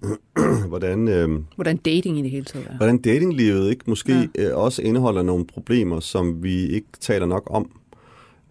[0.68, 1.08] hvordan...
[1.08, 2.76] Øh, hvordan dating i det hele taget er.
[2.76, 4.42] Hvordan datinglivet ikke måske ja.
[4.42, 7.70] øh, også indeholder nogle problemer, som vi ikke taler nok om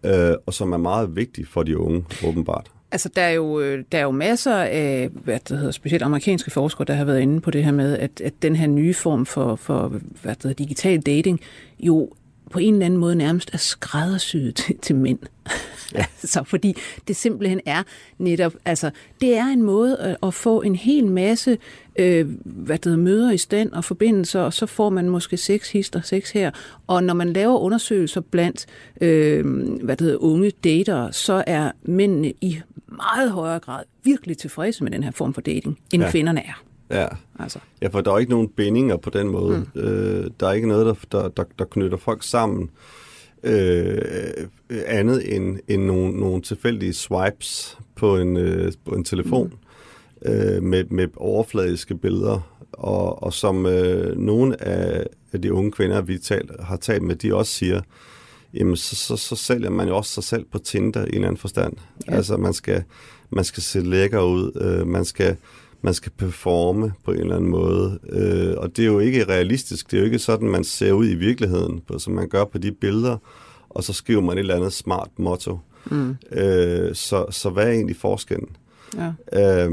[0.03, 2.71] øh, og som er meget vigtig for de unge, åbenbart.
[2.91, 6.51] Altså, der er, jo, øh, der er jo masser af, hvad det hedder, specielt amerikanske
[6.51, 9.25] forskere, der har været inde på det her med, at, at den her nye form
[9.25, 9.87] for, for
[10.21, 11.39] hvad det hedder, digital dating
[11.79, 12.09] jo
[12.51, 15.19] på en eller anden måde nærmest er skræddersyet til, til mænd.
[15.93, 16.05] Ja.
[16.23, 16.75] altså, fordi
[17.07, 17.83] det simpelthen er
[18.17, 21.57] netop, altså, det er en måde at, at få en hel masse
[21.99, 25.71] øh, hvad det hedder, møder i stand og forbindelser, og så får man måske seks
[25.71, 26.51] hister, seks her.
[26.87, 28.65] Og når man laver undersøgelser blandt
[29.01, 29.45] øh,
[29.83, 34.91] hvad det hedder, unge datere, så er mændene i meget højere grad virkelig tilfredse med
[34.91, 36.11] den her form for dating, end ja.
[36.11, 36.63] kvinderne er.
[36.91, 37.07] Ja.
[37.39, 37.59] Altså.
[37.81, 39.65] ja, for der er ikke nogen bindinger på den måde.
[39.75, 39.81] Mm.
[39.81, 42.69] Øh, der er ikke noget, der, der, der, der knytter folk sammen
[43.43, 44.01] øh,
[44.85, 49.53] andet end, end nogle, nogle tilfældige swipes på en, øh, på en telefon
[50.25, 50.31] mm.
[50.31, 52.39] øh, med, med overfladiske billeder.
[52.71, 57.15] Og, og som øh, nogle af, af de unge kvinder, vi tal, har talt med,
[57.15, 57.81] de også siger,
[58.53, 61.27] jamen så, så, så sælger man jo også sig selv på Tinder i en eller
[61.27, 61.73] anden forstand.
[62.07, 62.13] Ja.
[62.15, 62.83] Altså man skal,
[63.29, 65.37] man skal se lækker ud, øh, man skal
[65.81, 67.99] man skal performe på en eller anden måde.
[68.09, 69.91] Øh, og det er jo ikke realistisk.
[69.91, 72.57] Det er jo ikke sådan, man ser ud i virkeligheden, på, som man gør på
[72.57, 73.17] de billeder,
[73.69, 75.59] og så skriver man et eller andet smart motto.
[75.85, 76.15] Mm.
[76.31, 78.55] Øh, så, så hvad er egentlig forskellen?
[78.97, 79.65] Ja.
[79.67, 79.71] Øh,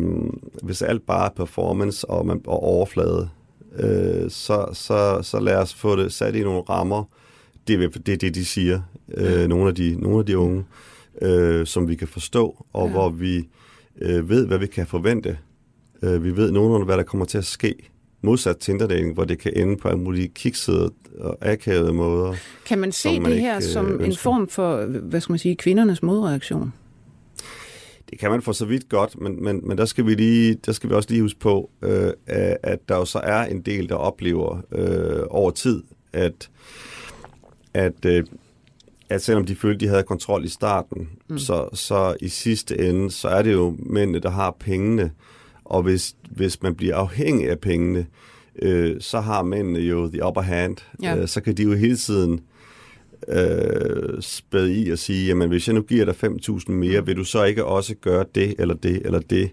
[0.62, 3.28] hvis alt bare er performance og, man, og overflade,
[3.76, 7.04] øh, så, så, så lad os få det sat i nogle rammer.
[7.68, 8.80] Det er det, det de siger,
[9.14, 10.64] øh, nogle, af de, nogle af de unge,
[11.22, 12.92] øh, som vi kan forstå, og ja.
[12.92, 13.48] hvor vi
[14.00, 15.38] øh, ved, hvad vi kan forvente
[16.02, 17.74] Øh, vi ved nogenlunde, hvad der kommer til at ske.
[18.22, 22.34] Modsat Tinder-dating, hvor det kan ende på alle mulige kiksede og akavede måder.
[22.66, 24.06] Kan man se man det her ikke, som ønsker.
[24.06, 26.72] en form for, hvad skal man sige, kvindernes modreaktion?
[28.10, 30.72] Det kan man for så vidt godt, men, men, men der, skal vi lige, der
[30.72, 32.12] skal vi også lige huske på, øh,
[32.62, 35.82] at der jo så er en del, der oplever øh, over tid,
[36.12, 36.50] at,
[37.74, 38.24] at, øh,
[39.08, 41.38] at selvom de følte, de havde kontrol i starten, mm.
[41.38, 45.10] så, så i sidste ende, så er det jo mændene, der har pengene,
[45.68, 48.06] Og hvis, hvis man bliver afhængig af pengene,
[48.62, 50.76] øh, så har mændene jo the upper hand.
[51.02, 51.16] Ja.
[51.16, 52.40] Øh, så kan de jo hele tiden
[53.28, 57.24] øh, spæde i og sige, jamen hvis jeg nu giver dig 5.000 mere, vil du
[57.24, 59.50] så ikke også gøre det, eller det, eller det?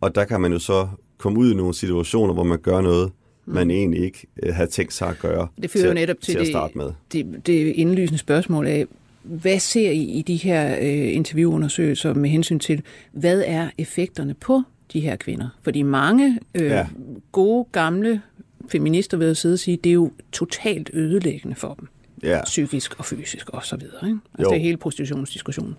[0.00, 3.12] Og der kan man jo så komme ud i nogle situationer, hvor man gør noget,
[3.46, 3.70] man mm.
[3.70, 6.46] egentlig ikke øh, havde tænkt sig at gøre det fører til, netop til, til at
[6.46, 6.92] starte med.
[7.12, 8.86] Det, det, det indlysende spørgsmål af,
[9.22, 14.62] hvad ser I i de her øh, interviewundersøgelser med hensyn til, hvad er effekterne på
[14.92, 15.48] de her kvinder?
[15.62, 16.86] Fordi mange øh, ja.
[17.32, 18.22] gode, gamle
[18.68, 21.88] feminister vil sidde og sige, det er jo totalt ødelæggende for dem.
[22.22, 22.44] Ja.
[22.44, 24.06] Psykisk og fysisk og så videre.
[24.06, 24.18] Ikke?
[24.34, 24.50] Altså jo.
[24.50, 25.76] det er hele prostitutionsdiskussionen.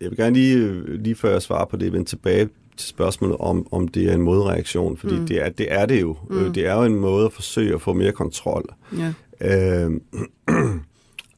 [0.00, 3.66] Jeg vil gerne lige, lige før jeg svarer på det, vende tilbage til spørgsmålet om,
[3.70, 5.26] om det er en modreaktion, fordi mm.
[5.26, 6.16] det, er, det er det jo.
[6.30, 6.52] Mm.
[6.52, 8.74] Det er jo en måde at forsøge at få mere kontrol.
[8.98, 9.12] Ja.
[9.40, 9.90] Øh,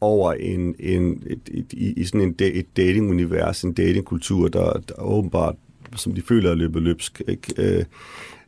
[0.01, 5.03] over en, en, et, et, i, i sådan en, et datingunivers, en datingkultur, der, der
[5.03, 5.55] åbenbart,
[5.97, 7.23] som de føler er løbet løbsk.
[7.29, 7.79] Ikke?
[7.79, 7.85] Øh,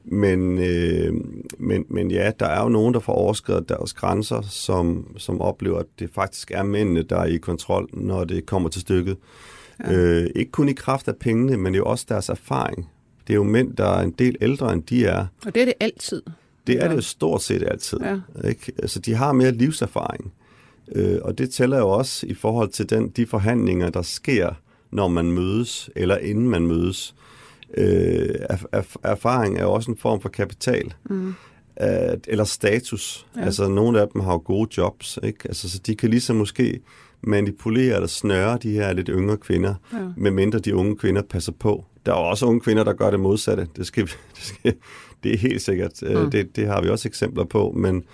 [0.05, 1.14] men, øh,
[1.59, 5.79] men, men ja, der er jo nogen, der får overskrevet deres grænser, som, som oplever,
[5.79, 9.16] at det faktisk er mændene, der er i kontrol, når det kommer til stykket.
[9.85, 9.92] Ja.
[9.92, 12.88] Øh, ikke kun i kraft af pengene, men jo også deres erfaring.
[13.26, 15.26] Det er jo mænd, der er en del ældre, end de er.
[15.46, 16.22] Og det er det altid.
[16.66, 17.98] Det er det jo stort set altid.
[18.00, 18.48] Ja.
[18.48, 18.72] Ikke?
[18.79, 20.33] Altså, de har mere livserfaring.
[20.92, 24.50] Øh, og det tæller jo også i forhold til den, de forhandlinger, der sker,
[24.90, 27.14] når man mødes, eller inden man mødes.
[27.14, 27.30] Øh,
[27.78, 30.94] erf- erfaring er også en form for kapital.
[31.11, 31.35] Mm.
[31.76, 33.26] At, eller status.
[33.37, 33.40] Ja.
[33.40, 35.38] Altså, nogle af dem har jo gode jobs, ikke?
[35.44, 36.80] Altså, så de kan ligesom måske
[37.22, 39.98] manipulere eller snøre de her lidt yngre kvinder, ja.
[40.16, 41.85] medmindre de unge kvinder passer på.
[42.06, 43.68] Der er også unge kvinder, der gør det modsatte.
[43.76, 44.04] Det, skal,
[44.37, 44.74] det, skal,
[45.22, 45.92] det er helt sikkert.
[46.02, 46.30] Mm.
[46.30, 48.04] Det, det har vi også eksempler på, men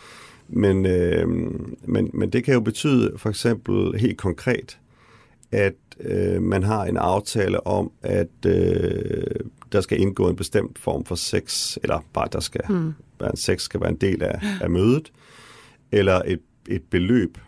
[0.49, 1.29] men, øh,
[1.85, 4.79] men, men det kan jo betyde for eksempel helt konkret,
[5.53, 9.25] at øh, man har en aftale om, at øh,
[9.73, 12.95] der skal indgå en bestemt form for sex, eller bare der skal mm.
[13.21, 15.13] være en sex, skal være en del af, af mødet,
[15.93, 17.39] eller et, et beløb.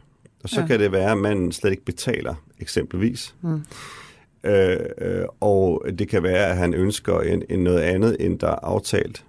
[0.42, 0.66] Og så ja.
[0.66, 3.34] kan det være, at man slet ikke betaler, eksempelvis.
[3.42, 3.62] Mm.
[4.44, 8.48] Øh, øh, og det kan være, at han ønsker en, en noget andet, end der
[8.48, 9.24] er aftalt.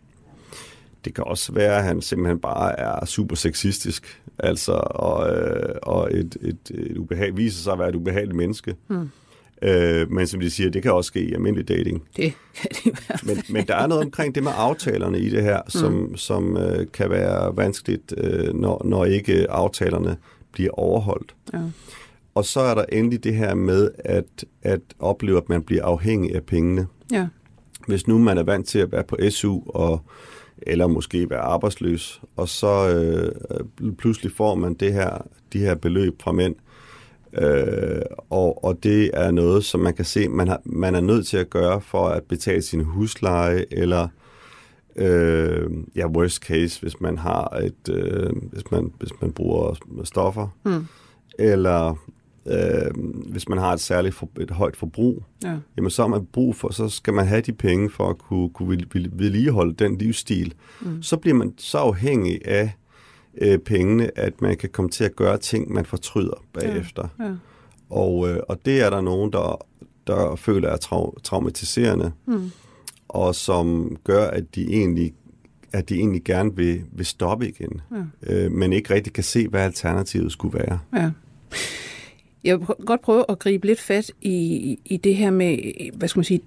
[1.06, 6.10] Det kan også være, at han simpelthen bare er super sexistisk, altså, og, øh, og
[6.12, 8.76] et, et, et ubehag, viser sig at være et ubehageligt menneske.
[8.88, 9.10] Mm.
[9.62, 12.04] Øh, men som de siger, det kan også ske i almindelig dating.
[12.16, 13.36] Det kan det i hvert fald.
[13.36, 16.18] Men, men der er noget omkring det med aftalerne i det her, som, mm.
[16.18, 20.18] som øh, kan være vanskeligt, øh, når, når ikke aftalerne
[20.52, 21.36] bliver overholdt.
[21.54, 21.60] Ja.
[22.36, 26.36] Og så er der endelig det her med at, at opleve, at man bliver afhængig
[26.36, 26.88] af pengene.
[27.12, 27.28] Ja.
[27.88, 30.02] Hvis nu man er vant til at være på SU og
[30.62, 33.32] eller måske være arbejdsløs, og så øh,
[33.98, 36.56] pludselig får man det her, de her beløb fra mænd,
[37.34, 41.28] øh, og, og det er noget, som man kan se, man, har, man er nødt
[41.28, 44.08] til at gøre for at betale sin husleje, eller
[44.96, 50.48] øh, ja, worst case, hvis man har et, øh, hvis, man, hvis man bruger stoffer,
[50.66, 50.86] mm.
[51.40, 51.96] eller
[52.46, 52.92] øh,
[53.32, 55.58] hvis man har et særligt for, et højt forbrug, ja.
[55.78, 58.50] jamen så har man brug for, så skal man have de penge for at kunne,
[58.50, 60.54] kunne vedligeholde den livsstil.
[60.82, 61.04] Mm.
[61.04, 62.72] Så bliver man så afhængig af
[63.38, 67.08] øh, pengene, at man kan komme til at gøre ting, man fortryder bagefter.
[67.20, 67.26] Ja.
[67.26, 67.32] Ja.
[67.90, 69.66] Og, øh, og det er der nogen, der,
[70.08, 72.52] der føler er trau- traumatiserende, mm.
[73.08, 75.14] og som gør, at de egentlig
[75.74, 78.34] at de egentlig gerne vil, vil stoppe igen, ja.
[78.34, 80.80] øh, men ikke rigtig kan se, hvad alternativet skulle være.
[80.96, 81.12] Ja.
[82.44, 85.58] Jeg vil godt prøve at gribe lidt fat i, i det her med,
[85.94, 86.42] hvad skal man sige,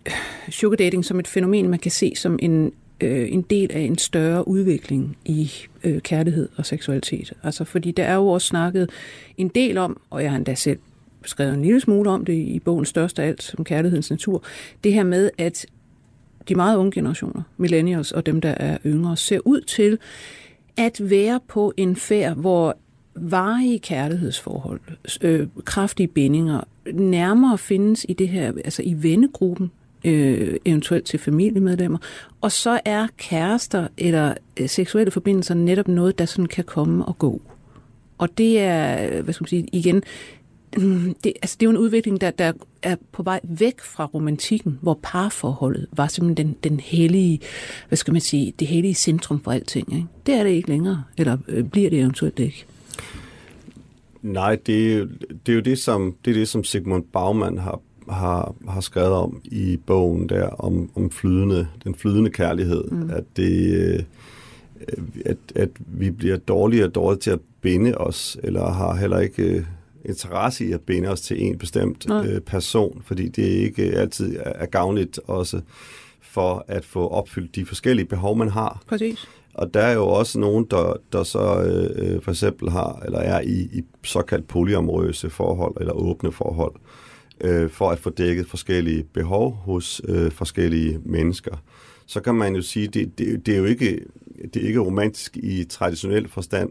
[0.51, 3.99] sugar dating som et fænomen, man kan se som en, øh, en del af en
[3.99, 5.51] større udvikling i
[5.85, 7.33] øh, kærlighed og seksualitet.
[7.43, 8.91] Altså, fordi der er jo også snakket
[9.39, 10.79] en del om, og jeg har endda selv
[11.25, 14.45] skrevet en lille smule om det i bogen Største af alt om kærlighedens natur,
[14.85, 15.67] det her med, at
[16.49, 19.99] de meget unge generationer, millennials og dem, der er yngre, ser ud til
[20.77, 22.77] at være på en færd, hvor
[23.15, 24.81] varige kærlighedsforhold,
[25.21, 26.61] øh, kraftige bindinger,
[26.93, 29.71] nærmere findes i det her, altså i vennegruppen,
[30.05, 31.99] øh, eventuelt til familiemedlemmer,
[32.41, 37.19] og så er kærester eller øh, seksuelle forbindelser netop noget, der sådan kan komme og
[37.19, 37.43] gå.
[38.19, 40.03] Og det er, hvad skal man sige, igen,
[41.25, 44.79] det, altså det er jo en udvikling, der, der er på vej væk fra romantikken,
[44.83, 47.41] hvor parforholdet var simpelthen den, den hellige,
[47.89, 49.95] hvad skal man sige, det hellige centrum for alting.
[49.95, 50.07] Ikke?
[50.27, 52.67] Det er det ikke længere, eller øh, bliver det eventuelt ikke.
[54.23, 55.09] Nej, det,
[55.47, 59.13] det er jo det, som, det er det, som Sigmund Baumann har, har, har skrevet
[59.13, 62.85] om i bogen der, om, om flydende, den flydende kærlighed.
[62.85, 63.11] Mm.
[63.11, 64.03] At, det, øh,
[65.25, 69.43] at, at vi bliver dårligere og dårligere til at binde os, eller har heller ikke
[69.43, 69.65] øh,
[70.05, 74.53] interesse i at binde os til en bestemt øh, person, fordi det ikke altid er,
[74.55, 75.61] er gavnligt også
[76.21, 78.83] for at få opfyldt de forskellige behov, man har.
[78.87, 79.29] Præcis.
[79.55, 83.19] Og der er jo også nogen, der, der så øh, øh, for eksempel har, eller
[83.19, 86.75] er i, i såkaldt polyamorøse forhold, eller åbne forhold,
[87.41, 91.57] øh, for at få dækket forskellige behov hos øh, forskellige mennesker.
[92.07, 94.01] Så kan man jo sige, det, det, det er jo ikke,
[94.55, 96.71] det er ikke romantisk i traditionel forstand,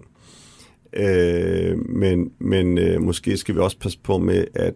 [0.94, 4.76] øh, men, men øh, måske skal vi også passe på med at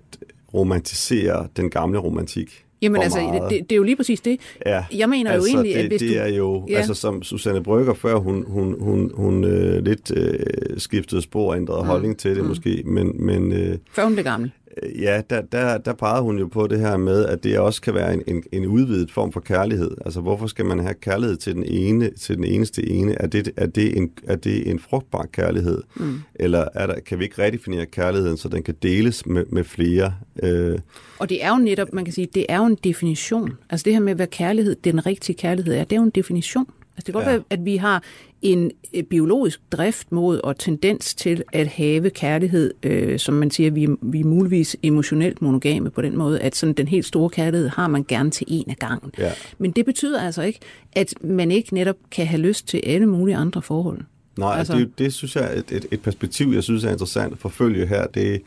[0.53, 2.65] romantisere den gamle romantik.
[2.81, 4.39] Jamen altså, det, det er jo lige præcis det.
[4.65, 6.19] Ja, jeg mener altså, jo egentlig, det, at hvis det du...
[6.19, 6.77] er jo, ja.
[6.77, 10.39] altså som Susanne Brygger før, hun, hun, hun, hun øh, lidt øh,
[10.77, 11.88] skiftede spor og ændrede mm.
[11.88, 12.47] holdning til det mm.
[12.47, 13.25] måske, men...
[13.25, 14.51] men øh, før hun blev gammel.
[14.83, 17.93] Ja, der, der, der pegede hun jo på det her med, at det også kan
[17.93, 19.91] være en, en, en udvidet form for kærlighed.
[20.05, 23.13] Altså, hvorfor skal man have kærlighed til den ene, til den eneste ene?
[23.21, 25.81] Er det, er det, en, er det en frugtbar kærlighed?
[25.95, 26.19] Mm.
[26.35, 30.13] Eller er der, kan vi ikke redefinere kærligheden, så den kan deles med, med flere?
[30.43, 30.79] Øh,
[31.19, 33.53] og det er jo netop, man kan sige, det er jo en definition.
[33.69, 36.65] Altså det her med, hvad kærlighed, den rigtige kærlighed er, det er jo en definition.
[36.97, 37.31] Altså det kan godt ja.
[37.31, 38.03] være, at vi har
[38.41, 43.71] en øh, biologisk drift mod og tendens til at have kærlighed, øh, som man siger,
[43.71, 47.67] vi, vi er muligvis emotionelt monogame på den måde, at sådan den helt store kærlighed
[47.67, 49.12] har man gerne til en af gangen.
[49.17, 49.31] Ja.
[49.58, 50.60] Men det betyder altså ikke,
[50.93, 54.01] at man ikke netop kan have lyst til alle mulige andre forhold.
[54.38, 57.34] Nej, altså, det, det synes jeg er et, et, et perspektiv, jeg synes er interessant
[57.34, 58.08] at forfølge her.
[58.08, 58.41] Det,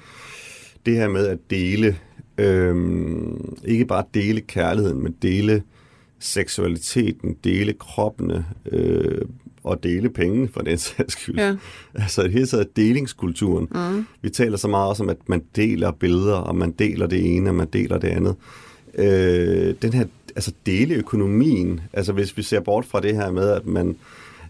[0.87, 1.97] det her med at dele,
[2.39, 5.63] øhm, ikke bare dele kærligheden, men dele
[6.19, 9.23] seksualiteten, dele kroppene øh,
[9.65, 11.39] og dele penge for den sags skyld.
[11.39, 11.57] Ja.
[11.95, 13.69] Altså det hele taget delingskulturen.
[13.71, 14.07] Mm.
[14.23, 17.51] Vi taler så meget også om, at man deler billeder, og man deler det ene,
[17.51, 18.37] og man deler det andet.
[18.95, 20.05] Øh, den her,
[20.37, 23.97] altså deleøkonomien, altså hvis vi ser bort fra det her med, at man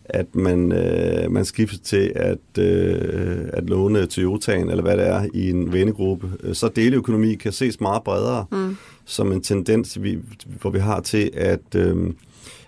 [0.09, 5.27] at man, øh, man skifter til at, øh, at låne Toyotaen, eller hvad det er,
[5.35, 6.55] i en vennegruppe.
[6.55, 8.77] Så deleøkonomi kan ses meget bredere mm.
[9.05, 10.19] som en tendens, vi,
[10.61, 11.97] hvor vi har til at, øh,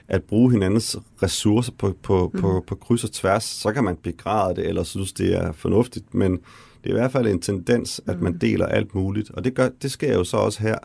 [0.08, 2.40] at bruge hinandens ressourcer på, på, mm.
[2.40, 3.44] på, på kryds og tværs.
[3.44, 7.12] Så kan man begræde det, eller synes, det er fornuftigt, men det er i hvert
[7.12, 8.38] fald en tendens, at man mm.
[8.38, 9.30] deler alt muligt.
[9.30, 10.78] Og det, gør, det sker jo så også her.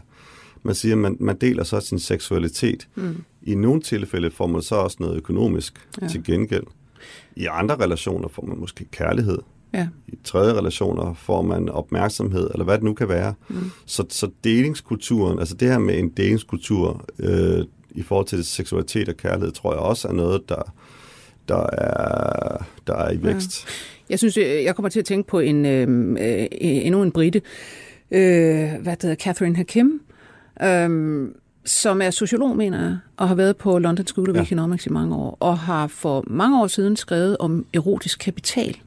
[0.66, 2.88] Man siger, at man, man deler så sin seksualitet.
[2.96, 3.24] Mm.
[3.44, 6.08] I nogle tilfælde får man så også noget økonomisk ja.
[6.08, 6.64] til gengæld.
[7.36, 9.38] I andre relationer får man måske kærlighed.
[9.74, 9.88] Ja.
[10.08, 13.34] I tredje relationer får man opmærksomhed, eller hvad det nu kan være.
[13.50, 13.56] Mm.
[13.86, 19.18] Så, så delingskulturen, altså det her med en delingskultur øh, i forhold til seksualitet og
[19.18, 20.74] kærlighed, tror jeg også er noget, der,
[21.48, 23.66] der, er, der er i vækst.
[23.66, 23.72] Ja.
[24.10, 27.42] Jeg synes, jeg kommer til at tænke på en øh, øh, endnu en brite,
[28.12, 30.02] øh, hvad hedder Catherine Hakim,
[30.64, 31.30] øh,
[31.66, 34.42] som er sociolog, mener jeg, og har været på London School of ja.
[34.42, 38.78] Economics i mange år, og har for mange år siden skrevet om erotisk kapital.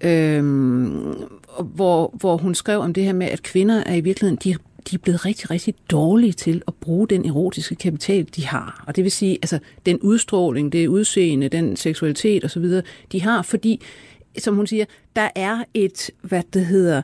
[0.00, 1.14] Øhm,
[1.60, 4.58] hvor, hvor hun skrev om det her med, at kvinder er i virkeligheden, de,
[4.90, 8.84] de er blevet rigtig, rigtig dårlige til at bruge den erotiske kapital, de har.
[8.86, 12.64] Og det vil sige, altså den udstråling, det udseende, den seksualitet osv.,
[13.12, 13.80] de har, fordi,
[14.38, 14.84] som hun siger,
[15.16, 17.02] der er et, hvad det hedder,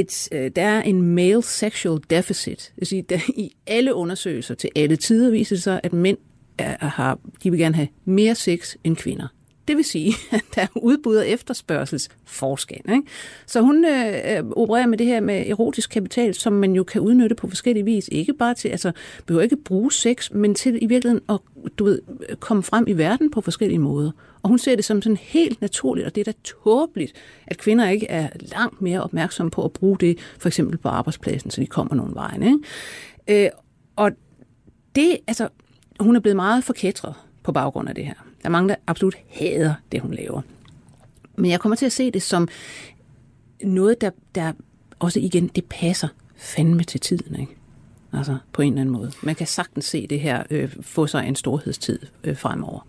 [0.00, 2.58] et, øh, der er en male sexual deficit.
[2.58, 6.18] Det vil sige, der i alle undersøgelser til alle tider viser sig, at mænd
[6.58, 9.28] er, har, de vil gerne have mere sex end kvinder.
[9.68, 12.80] Det vil sige, at der er udbud og efterspørgselsforskel.
[12.92, 13.02] Ikke?
[13.46, 17.00] Så hun øh, øh, opererer med det her med erotisk kapital, som man jo kan
[17.00, 18.08] udnytte på forskellige vis.
[18.12, 18.92] Ikke bare til, altså
[19.26, 21.38] behøver ikke bruge sex, men til i virkeligheden at
[21.78, 22.00] du ved,
[22.40, 24.10] komme frem i verden på forskellige måder.
[24.42, 27.12] Og hun ser det som sådan helt naturligt, og det er da tåbeligt,
[27.46, 31.50] at kvinder ikke er langt mere opmærksomme på at bruge det, for eksempel på arbejdspladsen,
[31.50, 32.42] så de kommer nogle vejen.
[32.42, 33.44] Ikke?
[33.44, 33.50] Øh,
[33.96, 34.10] og
[34.94, 35.48] det, altså,
[36.00, 38.14] hun er blevet meget forkætret på baggrund af det her.
[38.44, 40.40] Der er mange, der absolut hader det, hun laver.
[41.36, 42.48] Men jeg kommer til at se det som
[43.62, 44.52] noget, der, der
[44.98, 47.52] også igen, det passer fandme til tiden, ikke?
[48.12, 49.12] Altså på en eller anden måde.
[49.22, 52.86] Man kan sagtens se det her øh, få sig en storhedstid øh, fremover.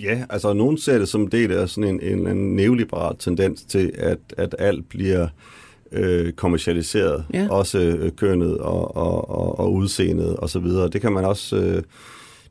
[0.00, 3.62] Ja, altså nogen ser det som del af sådan en, en eller anden neoliberal tendens
[3.62, 5.28] til, at, at alt bliver
[5.92, 7.24] øh, kommercialiseret.
[7.34, 7.48] Ja.
[7.50, 10.88] Også øh, kønnet og, og, og, og udseendet og så videre.
[10.88, 11.56] Det kan man også...
[11.56, 11.82] Øh,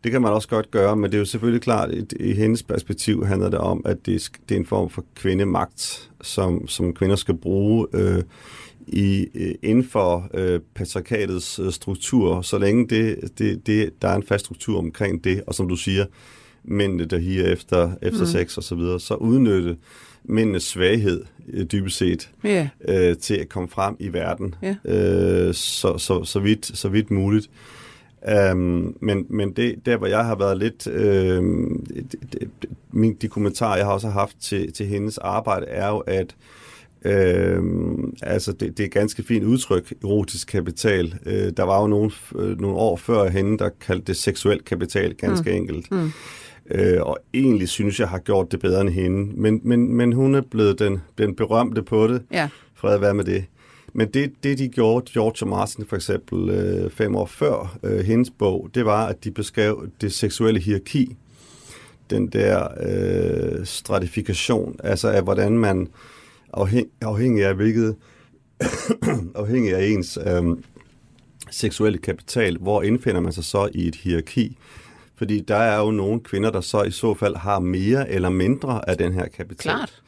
[0.04, 2.64] det kan man også godt gøre, men det er jo selvfølgelig klart, at i hendes
[2.64, 7.16] perspektiv handler det om, at det, det er en form for kvindemagt, som, som kvinder
[7.16, 8.24] skal bruge øh,
[8.88, 14.16] i, øh, inden for øh, patriarkatets øh, struktur, så længe det, det, det, der er
[14.16, 16.06] en fast struktur omkring det, og som du siger,
[16.64, 18.26] mændene, der higer efter, efter mm.
[18.26, 19.78] sex og så videre, så udnytte
[20.24, 22.68] mændenes svaghed, øh, dybest set, yeah.
[22.88, 24.75] øh, til at komme frem i verden, yeah.
[25.48, 27.50] øh, så, så, så, vidt, så vidt muligt.
[28.52, 30.88] Um, men men det, der, hvor jeg har været lidt...
[30.88, 31.44] Øh,
[32.94, 36.36] de, de, kommentarer, jeg har også haft til, til hendes arbejde, er jo, at
[37.06, 37.63] Øh,
[38.22, 41.15] altså, det, det er et ganske fint udtryk, erotisk kapital.
[41.26, 45.13] Øh, der var jo nogle, øh, nogle år før hende, der kaldte det seksuel kapital,
[45.13, 45.56] ganske mm.
[45.56, 45.92] enkelt.
[45.92, 46.12] Mm.
[46.72, 49.42] Øh, og egentlig synes jeg har gjort det bedre end hende.
[49.42, 52.22] Men, men, men hun er blevet den, den berømte på det.
[52.32, 52.50] Ja.
[52.76, 53.46] Fred at være med det.
[53.94, 58.00] Men det, det de gjorde, George og Martin for eksempel, øh, fem år før øh,
[58.00, 61.15] hendes bog, det var, at de beskrev det seksuelle hierarki.
[62.10, 65.87] Den der øh, stratifikation, altså af hvordan man
[66.54, 67.96] afhæng, afhængig af hvilket
[69.35, 70.44] afhængig af ens øh,
[71.52, 74.58] seksuelle kapital, hvor indfinder man sig så i et hierarki?
[75.15, 78.89] Fordi der er jo nogle kvinder, der så i så fald har mere eller mindre
[78.89, 79.75] af den her kapital.
[79.75, 80.02] Klart.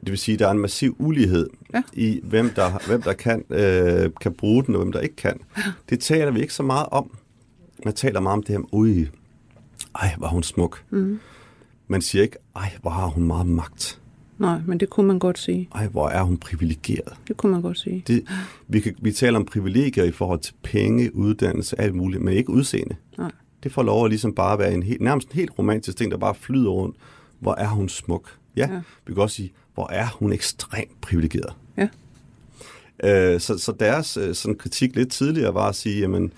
[0.00, 1.82] Det vil sige, at der er en massiv ulighed ja.
[1.92, 5.40] i, hvem der, hvem der kan, øh, kan bruge den, og hvem der ikke kan.
[5.88, 7.10] Det taler vi ikke så meget om.
[7.84, 9.08] Man taler meget om det her, ui,
[9.94, 10.84] ej, var hun smuk.
[10.90, 11.18] Mm.
[11.88, 14.00] Man siger ikke, ej, hvor har hun meget magt.
[14.38, 15.68] Nej, men det kunne man godt sige.
[15.74, 17.12] Ej, hvor er hun privilegeret.
[17.28, 18.04] Det kunne man godt sige.
[18.06, 18.24] Det,
[18.68, 22.50] vi, kan, vi taler om privilegier i forhold til penge, uddannelse, alt muligt, men ikke
[22.50, 22.96] udseende.
[23.18, 23.30] Nej.
[23.62, 26.18] Det får lov at ligesom bare være en helt, nærmest en helt romantisk ting, der
[26.18, 26.96] bare flyder rundt.
[27.38, 28.36] Hvor er hun smuk.
[28.56, 28.80] Ja, ja.
[29.06, 31.52] vi kan også sige, hvor er hun ekstremt privilegeret.
[31.76, 31.88] Ja.
[33.04, 36.32] Øh, så, så deres øh, sådan kritik lidt tidligere var at sige, jamen,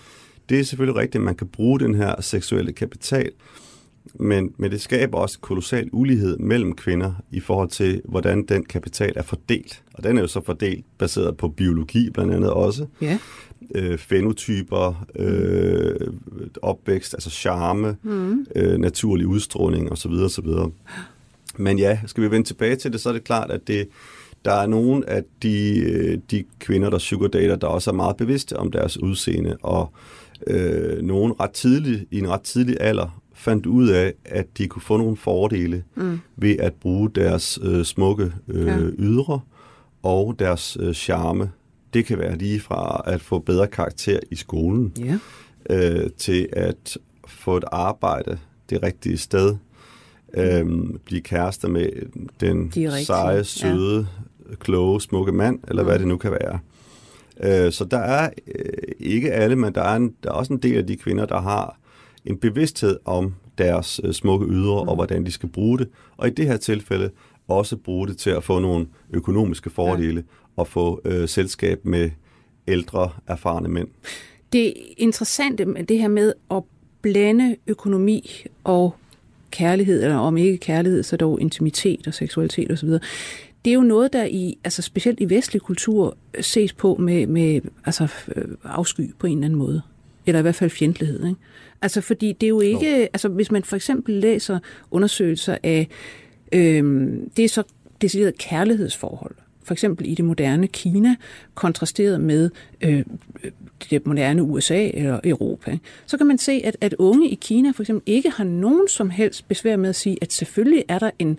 [0.48, 3.30] det er selvfølgelig rigtigt, at man kan bruge den her seksuelle kapital,
[4.14, 9.12] men, men det skaber også kolossal ulighed mellem kvinder i forhold til, hvordan den kapital
[9.16, 9.82] er fordelt.
[9.94, 12.86] Og den er jo så fordelt baseret på biologi blandt andet også.
[13.00, 13.18] Ja.
[13.74, 16.08] Øh, fenotyper, øh,
[16.62, 18.46] opvækst, altså charme, mm.
[18.56, 20.12] øh, naturlig udstråling osv.
[20.12, 20.48] osv.
[21.56, 23.88] Men ja, skal vi vende tilbage til det, så er det klart, at det,
[24.44, 28.56] der er nogle af de, øh, de kvinder, der sugardater, der også er meget bevidste
[28.56, 29.92] om deres udseende, og
[30.46, 34.82] øh, nogen ret tidligt, i en ret tidlig alder fandt ud af, at de kunne
[34.82, 36.20] få nogle fordele mm.
[36.36, 38.78] ved at bruge deres øh, smukke øh, ja.
[38.78, 39.40] ydre
[40.02, 41.50] og deres øh, charme.
[41.94, 45.18] Det kan være lige fra at få bedre karakter i skolen, ja.
[45.70, 48.38] øh, til at få et arbejde
[48.70, 49.56] det rigtige sted,
[50.34, 50.66] øh,
[51.04, 51.90] blive kærester med
[52.40, 54.06] den De seje, søde,
[54.50, 54.54] ja.
[54.54, 55.88] kloge, smukke mand, eller mm.
[55.88, 56.58] hvad det nu kan være.
[57.40, 60.58] Øh, så der er øh, ikke alle, men der er, en, der er også en
[60.58, 61.78] del af de kvinder, der har
[62.24, 64.88] en bevidsthed om deres øh, smukke ydre mm.
[64.88, 65.88] og hvordan de skal bruge det.
[66.16, 67.10] Og i det her tilfælde
[67.48, 70.52] også bruge det til at få nogle økonomiske fordele ja.
[70.56, 72.10] og få øh, selskab med
[72.68, 73.88] ældre, erfarne mænd.
[74.52, 76.62] Det interessante med det her med at
[77.02, 78.94] blande økonomi og
[79.52, 82.88] kærlighed, eller om ikke kærlighed, så dog intimitet og seksualitet osv.,
[83.64, 87.60] det er jo noget, der i, altså specielt i vestlig kultur, ses på med, med
[87.84, 89.82] altså, øh, afsky på en eller anden måde.
[90.26, 91.26] Eller i hvert fald fjendtlighed.
[91.26, 91.40] Ikke?
[91.82, 92.98] Altså, fordi det er jo ikke...
[92.98, 93.02] No.
[93.02, 94.58] Altså, hvis man for eksempel læser
[94.90, 95.88] undersøgelser af...
[96.52, 97.62] Øhm, det er så
[98.00, 99.34] decideret kærlighedsforhold.
[99.64, 101.16] For eksempel i det moderne Kina,
[101.54, 102.50] kontrasteret med
[102.80, 103.04] øh,
[103.90, 105.78] det moderne USA eller Europa.
[106.06, 109.10] Så kan man se, at, at unge i Kina for eksempel ikke har nogen som
[109.10, 111.38] helst besvær med at sige, at selvfølgelig er der en,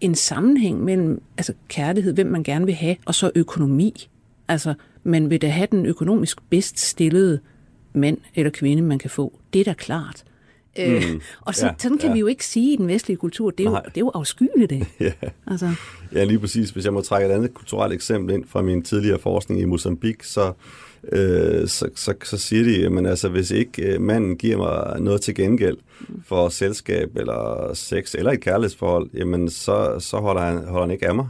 [0.00, 4.08] en sammenhæng mellem altså kærlighed, hvem man gerne vil have, og så økonomi.
[4.48, 7.40] Altså, man vil da have den økonomisk bedst stillede
[7.94, 9.38] mand eller kvinde, man kan få.
[9.52, 10.24] Det er da klart.
[10.78, 11.20] Øh, mm.
[11.40, 12.12] Og så, ja, sådan kan ja.
[12.12, 13.50] vi jo ikke sige i den vestlige kultur.
[13.50, 14.86] Det er jo, det er jo afskyeligt, det.
[15.00, 15.12] ja.
[15.46, 15.74] Altså.
[16.12, 16.70] ja, lige præcis.
[16.70, 20.26] Hvis jeg må trække et andet kulturelt eksempel ind fra min tidligere forskning i Mozambique,
[20.26, 20.52] så,
[21.12, 25.20] øh, så, så, så siger de, at altså, hvis ikke øh, manden giver mig noget
[25.20, 25.76] til gengæld
[26.26, 31.08] for selskab eller sex eller et kærlighedsforhold, jamen så, så holder, han, holder han ikke
[31.08, 31.28] af mig.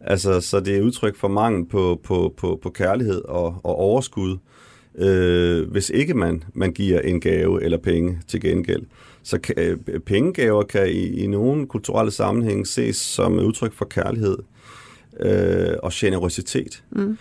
[0.00, 4.32] Altså, så det er udtryk for mangel på, på, på, på kærlighed og, og overskud
[4.32, 4.38] øh,
[5.70, 8.82] hvis ikke man, man giver en gave eller penge til gengæld.
[9.22, 13.84] Så kan, øh, pengegaver kan i, i nogle kulturelle sammenhænge ses som et udtryk for
[13.84, 14.38] kærlighed
[15.20, 16.84] øh, og generositet.
[16.90, 17.18] Mm.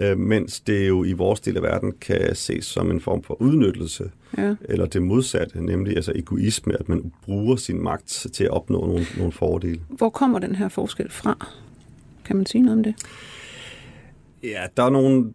[0.00, 3.42] Øh, mens det jo i vores del af verden kan ses som en form for
[3.42, 4.54] udnyttelse, ja.
[4.64, 9.06] eller det modsatte, nemlig altså egoisme, at man bruger sin magt til at opnå nogle,
[9.16, 9.80] nogle fordele.
[9.88, 11.46] Hvor kommer den her forskel fra?
[12.24, 12.94] Kan man sige noget om det?
[14.42, 15.32] Ja, der er nogle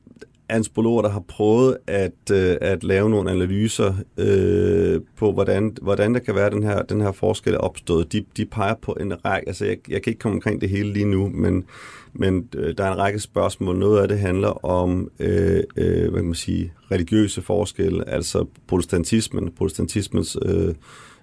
[0.49, 6.19] antropologer, der har prøvet at, øh, at lave nogle analyser øh, på, hvordan, hvordan der
[6.19, 8.13] kan være den her, den her forskel opstået.
[8.13, 10.93] De, de peger på en række, altså jeg, jeg kan ikke komme omkring det hele
[10.93, 11.65] lige nu, men,
[12.13, 13.77] men øh, der er en række spørgsmål.
[13.77, 19.51] Noget af det handler om, øh, øh, hvad kan man sige, religiøse forskelle, altså protestantismen,
[19.51, 20.73] protestantismens øh,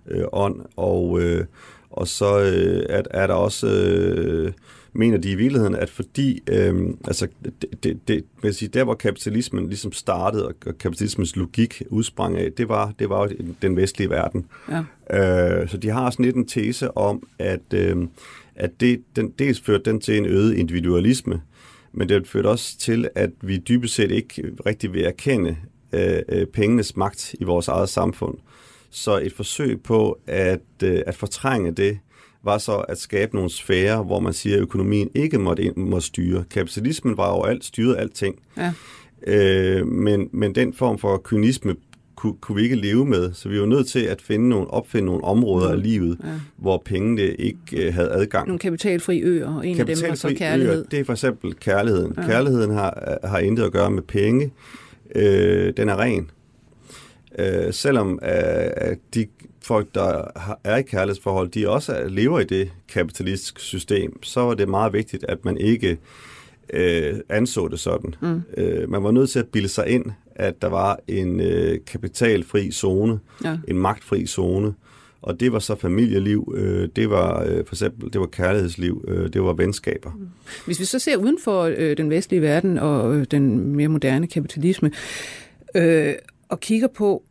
[0.06, 1.44] øh, ånd, og, øh,
[1.90, 3.66] og så øh, er, er der også...
[3.66, 4.52] Øh,
[4.94, 8.94] mener de i virkeligheden, at fordi, øh, altså, det, det, det, vil sige, der hvor
[8.94, 13.30] kapitalismen ligesom startede, og kapitalismens logik udsprang af, det var, det var jo
[13.62, 14.46] den vestlige verden.
[14.70, 15.60] Ja.
[15.60, 17.96] Øh, så de har sådan lidt en tese om, at, øh,
[18.54, 21.40] at det, den, dels førte den til en øget individualisme,
[21.92, 25.56] Men det førte også til, at vi dybest set ikke rigtig vil erkende
[25.92, 28.38] øh, øh, pengenes magt i vores eget samfund.
[28.90, 31.98] Så et forsøg på at, øh, at fortrænge det,
[32.44, 36.44] var så at skabe nogle sfærer, hvor man siger, at økonomien ikke måtte, må styre.
[36.50, 38.38] Kapitalismen var overalt, styrede alting.
[38.56, 38.72] Ja.
[39.26, 41.74] Øh, men, men den form for kynisme
[42.16, 45.06] kunne, kunne vi ikke leve med, så vi var nødt til at finde nogle, opfinde
[45.06, 45.72] nogle områder mm.
[45.72, 46.28] af livet, ja.
[46.56, 48.46] hvor pengene ikke øh, havde adgang.
[48.46, 50.78] Nogle kapitalfri øer, og en af dem var så kærlighed.
[50.78, 52.14] Øer, det er for eksempel kærligheden.
[52.16, 52.26] Ja.
[52.26, 54.52] Kærligheden har, har intet at gøre med penge.
[55.14, 56.30] Øh, den er ren.
[57.38, 59.26] Øh, selvom øh, de
[59.64, 60.24] folk, der
[60.64, 65.24] er i kærlighedsforhold, de også lever i det kapitalistiske system, så var det meget vigtigt,
[65.28, 65.98] at man ikke
[66.70, 68.14] øh, anså det sådan.
[68.20, 68.42] Mm.
[68.56, 70.04] Øh, man var nødt til at bilde sig ind,
[70.34, 73.58] at der var en øh, kapitalfri zone, ja.
[73.68, 74.74] en magtfri zone,
[75.22, 79.32] og det var så familieliv, øh, det var øh, for eksempel det var kærlighedsliv, øh,
[79.32, 80.10] det var venskaber.
[80.10, 80.28] Mm.
[80.66, 84.26] Hvis vi så ser uden for øh, den vestlige verden og øh, den mere moderne
[84.26, 84.90] kapitalisme,
[85.74, 86.14] øh,
[86.48, 87.22] og kigger på,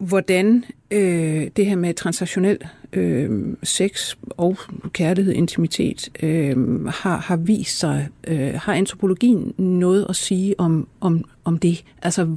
[0.00, 2.58] hvordan øh, det her med transaktionel
[2.92, 4.58] øh, sex og
[4.92, 11.24] kærlighed, intimitet, øh, har, har vist sig, øh, har antropologien noget at sige om, om,
[11.44, 11.84] om det?
[12.02, 12.36] Altså,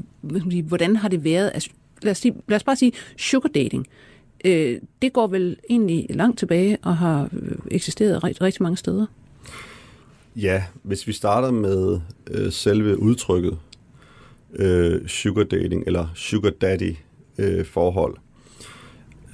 [0.68, 1.52] hvordan har det været?
[1.54, 1.70] Altså,
[2.02, 3.88] lad, os sige, lad os bare sige sugar dating.
[4.46, 9.06] Øh, det går vel egentlig langt tilbage og har øh, eksisteret rigtig, rigtig mange steder.
[10.36, 12.00] Ja, hvis vi starter med
[12.32, 13.58] øh, selve udtrykket
[14.54, 16.96] øh, sugar dating eller sugar daddy
[17.38, 18.18] øh, forhold.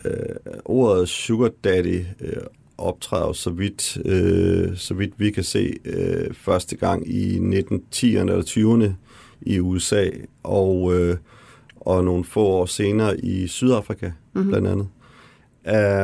[0.06, 0.36] Øh,
[0.66, 2.38] ordet sugar daddy øh,
[2.78, 8.42] optræder så vidt, øh, så vidt vi kan se øh, første gang i 1910'erne eller
[8.42, 8.92] 20'erne
[9.42, 10.10] i USA
[10.44, 11.18] og, øh,
[11.76, 14.50] og nogle få år senere i Sydafrika mm-hmm.
[14.50, 14.88] blandt andet.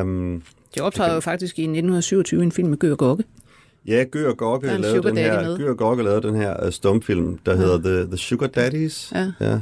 [0.02, 0.44] Um,
[0.74, 3.24] det optræder jo faktisk i 1927 en film med Gør Gokke.
[3.88, 7.58] Ja, Gør Gokke lavede den her, Gør Gokke lavede den her uh, stumfilm, der ja.
[7.58, 9.12] hedder The, The Sugar Daddies.
[9.16, 9.32] Ja.
[9.40, 9.60] ja.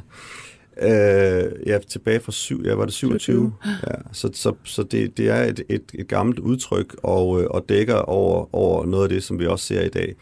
[0.81, 3.53] Øh, ja, tilbage fra syv, ja, var det 27?
[3.65, 7.65] Ja, så så, så det, det er et, et, et gammelt udtryk og, øh, og
[7.69, 10.15] dækker over, over noget af det, som vi også ser i dag.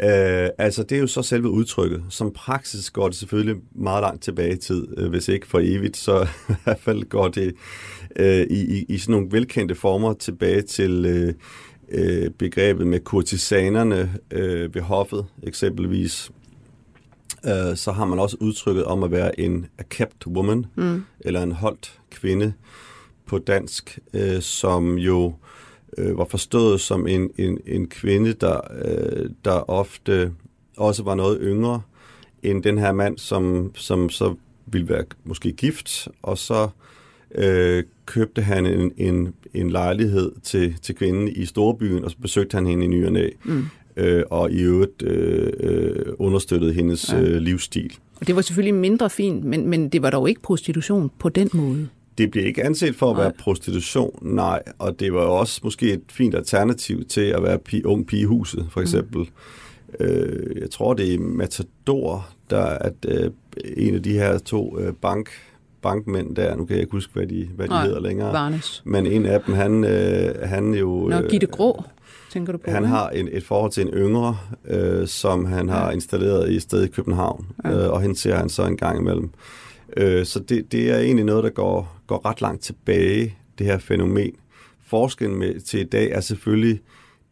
[0.00, 2.04] Øh, altså, det er jo så selve udtrykket.
[2.08, 5.96] Som praksis går det selvfølgelig meget langt tilbage i tid, øh, hvis ikke for evigt,
[5.96, 7.54] så i hvert fald går det
[8.16, 11.34] øh, i, i, i sådan nogle velkendte former tilbage til øh,
[11.88, 16.30] øh, begrebet med kurtisanerne øh, ved hoffet, eksempelvis
[17.44, 21.04] øh, så har man også udtrykket om at være en a kept woman, mm.
[21.20, 22.52] eller en holdt kvinde
[23.26, 25.34] på dansk, øh, som jo
[25.98, 30.32] øh, var forstået som en, en, en kvinde, der, øh, der ofte
[30.76, 31.82] også var noget yngre
[32.42, 34.34] end den her mand, som, som så
[34.66, 36.68] ville være måske gift, og så
[37.34, 42.54] øh, købte han en, en, en lejlighed til, til kvinden i storbyen, og så besøgte
[42.54, 43.30] han hende i ny og næ.
[43.44, 43.64] Mm
[43.98, 47.20] øh, og i øvrigt øh, øh, understøttede hendes ja.
[47.20, 47.92] øh, livsstil.
[48.26, 51.88] Det var selvfølgelig mindre fint, men, men det var dog ikke prostitution på den måde.
[52.18, 53.24] Det bliver ikke anset for at nej.
[53.24, 57.82] være prostitution, nej, og det var også måske et fint alternativ til at være pi,
[57.84, 58.84] ung pige i huset, for mm.
[58.84, 59.20] eksempel.
[59.20, 60.04] Mm.
[60.04, 63.30] Øh, jeg tror, det er Matador, der at øh,
[63.76, 65.30] en af de her to øh, bank
[65.82, 68.32] bankmænd der, nu kan jeg ikke huske, hvad de, hvad de Nej, hedder længere.
[68.32, 68.82] Varnes.
[68.84, 71.08] Men en af dem, han, øh, han jo...
[71.08, 71.84] Nå, Gitte Grå
[72.30, 72.70] tænker du på?
[72.70, 76.62] Han har en, et forhold til en yngre, øh, som han har installeret i et
[76.62, 77.70] sted i København, ja.
[77.70, 79.30] øh, og hende ser han så en gang imellem.
[79.96, 83.78] Øh, så det, det er egentlig noget, der går, går ret langt tilbage, det her
[83.78, 84.32] fænomen.
[84.86, 86.80] Forskellen med, til i dag er selvfølgelig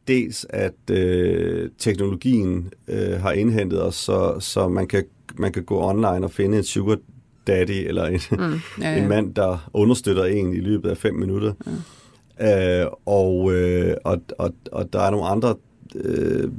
[0.08, 5.82] dels, at øh, teknologien øh, har indhentet os, så, så man, kan, man kan gå
[5.82, 6.96] online og finde en sugar
[7.46, 9.02] daddy, eller en, mm, ja, ja.
[9.02, 11.52] en mand, der understøtter en i løbet af fem minutter.
[11.66, 11.70] Ja.
[12.40, 15.54] Øh, og, øh, og, og, og der er nogle andre...
[15.94, 16.50] Øh,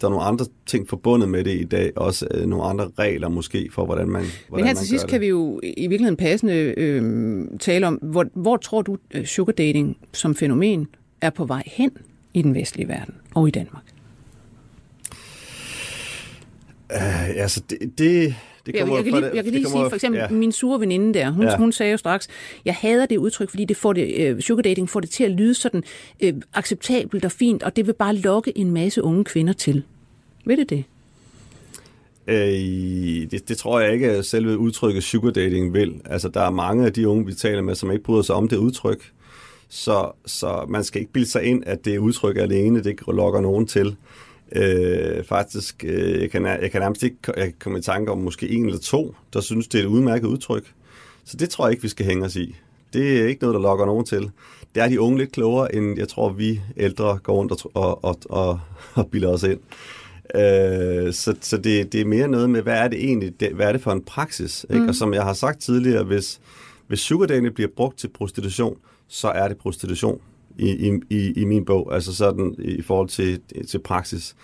[0.00, 3.28] der er nogle andre ting forbundet med det i dag, også øh, nogle andre regler
[3.28, 6.74] måske for, hvordan man hvordan Men her til sidst kan vi jo i virkeligheden passende
[6.76, 10.88] øh, tale om, hvor, hvor tror du øh, sugar dating som fænomen
[11.20, 11.90] er på vej hen
[12.34, 13.84] i den vestlige verden og i Danmark?
[16.90, 18.34] Uh, altså, det, det,
[18.66, 20.28] det kommer jeg, jeg, kan lige, jeg kan lige sige, for eksempel, ja.
[20.28, 21.56] min sure veninde der, hun, ja.
[21.56, 22.28] hun sagde jo straks,
[22.64, 25.30] jeg hader det udtryk, fordi det får det, uh, sugar dating får det til at
[25.30, 25.82] lyde sådan
[26.24, 29.82] uh, acceptabelt og fint, og det vil bare lokke en masse unge kvinder til.
[30.44, 30.84] Ved det det?
[32.26, 36.00] Øh, det, det tror jeg ikke, at selve udtrykket sugar dating vil.
[36.04, 38.48] Altså, der er mange af de unge, vi taler med, som ikke bryder sig om
[38.48, 39.10] det udtryk.
[39.68, 43.66] Så, så man skal ikke bilde sig ind, at det udtryk alene, det lokker nogen
[43.66, 43.96] til.
[44.54, 48.18] Øh, faktisk, øh, jeg, kan, jeg kan nærmest ikke jeg kan komme i tanke om
[48.18, 50.72] måske en eller to, der synes, det er et udmærket udtryk.
[51.24, 52.56] Så det tror jeg ikke, vi skal hænge os i.
[52.92, 54.30] Det er ikke noget, der lokker nogen til.
[54.74, 58.18] Det er de unge lidt klogere, end jeg tror, vi ældre går rundt og, og,
[58.24, 58.60] og,
[58.94, 59.60] og, bilder os ind.
[60.34, 63.68] Øh, så så det, det er mere noget med, hvad er det egentlig, det, hvad
[63.68, 64.66] er det for en praksis?
[64.70, 64.82] Ikke?
[64.82, 64.88] Mm.
[64.88, 66.40] Og som jeg har sagt tidligere, hvis,
[66.86, 68.76] hvis sugardating bliver brugt til prostitution,
[69.08, 70.20] så er det prostitution
[70.58, 74.36] i, i, i min bog, altså sådan i forhold til, til praksis.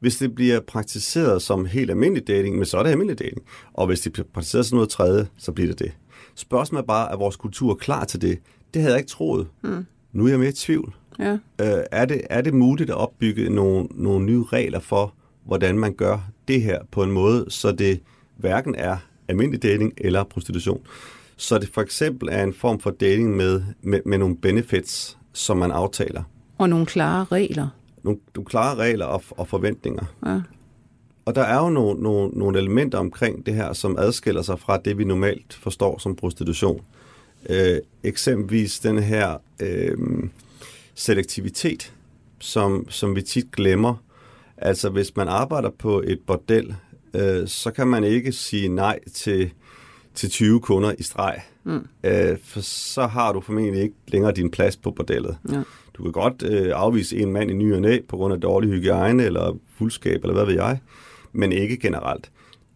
[0.00, 3.42] Hvis det bliver praktiseret som helt almindelig dating, men så er det almindelig dating.
[3.74, 5.92] Og hvis det bliver praktiseret som noget tredje, så bliver det det.
[6.34, 8.38] Spørgsmålet er bare, er vores kultur klar til det?
[8.74, 9.46] Det havde jeg ikke troet.
[9.62, 9.86] Mm.
[10.12, 10.94] Nu er jeg mere i tvivl.
[11.18, 11.32] Ja.
[11.32, 15.14] Øh, er, det, er det muligt at opbygge nogle, nogle nye regler for,
[15.46, 18.00] hvordan man gør det her på en måde, så det
[18.36, 18.96] hverken er
[19.28, 20.80] almindelig dating eller prostitution?
[21.36, 25.56] Så det for eksempel er en form for dating med, med, med nogle benefits, som
[25.56, 26.22] man aftaler.
[26.58, 27.68] Og nogle klare regler.
[28.02, 30.04] Nogle, nogle klare regler og, og forventninger.
[30.26, 30.40] Ja.
[31.24, 34.78] Og der er jo nogle, nogle, nogle elementer omkring det her, som adskiller sig fra
[34.78, 36.80] det, vi normalt forstår som prostitution.
[37.50, 39.98] Øh, eksempelvis den her øh,
[40.94, 41.92] selektivitet,
[42.38, 43.94] som, som vi tit glemmer.
[44.56, 46.74] Altså hvis man arbejder på et bordel,
[47.14, 49.50] øh, så kan man ikke sige nej til,
[50.16, 51.40] til 20 kunder i streg.
[51.64, 51.86] Mm.
[52.04, 55.38] Øh, for så har du formentlig ikke længere din plads på bordellet.
[55.52, 55.62] Ja.
[55.94, 58.70] Du kan godt øh, afvise en mand i ny og næ på grund af dårlig
[58.70, 60.78] hygiejne eller fuldskab, eller hvad ved jeg,
[61.32, 62.30] men ikke generelt.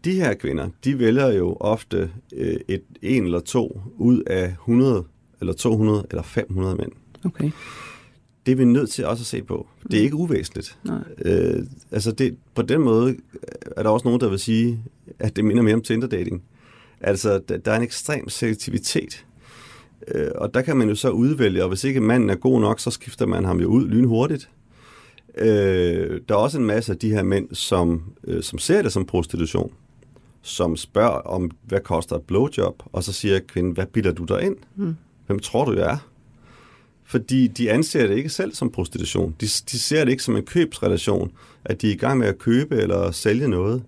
[0.05, 5.05] De her kvinder, de vælger jo ofte øh, et, en eller to ud af 100
[5.41, 6.93] eller 200 eller 500 mænd.
[7.25, 7.51] Okay.
[8.47, 9.67] Det er vi nødt til også at se på.
[9.91, 10.79] Det er ikke uvæsentligt.
[10.85, 10.99] Nej.
[11.25, 13.17] Øh, altså det, på den måde
[13.77, 14.83] er der også nogen, der vil sige,
[15.19, 16.43] at det minder mere om Tinder-dating.
[17.01, 19.27] Altså, der er en ekstrem selektivitet.
[20.09, 22.81] Øh, og der kan man jo så udvælge, og hvis ikke manden er god nok,
[22.81, 24.51] så skifter man ham jo ud lynhurtigt.
[25.39, 28.93] Øh, der er også en masse af de her mænd, som, øh, som ser det
[28.93, 29.73] som prostitution,
[30.43, 34.43] som spørger om, hvad koster et blowjob, og så siger kvinden, hvad bilder du dig
[34.43, 34.57] ind?
[34.77, 34.97] Mm.
[35.27, 35.99] Hvem tror du, jeg er?
[37.05, 39.37] Fordi de anser det ikke selv som prostitution.
[39.41, 41.33] De, de ser det ikke som en købsrelation,
[41.65, 43.83] at de er i gang med at købe eller sælge noget.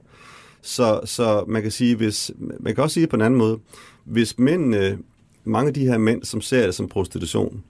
[0.62, 3.58] Så, så man kan sige, hvis, man kan også sige det på en anden måde,
[4.04, 4.98] hvis mændene,
[5.44, 7.64] mange af de her mænd, som ser det som prostitution,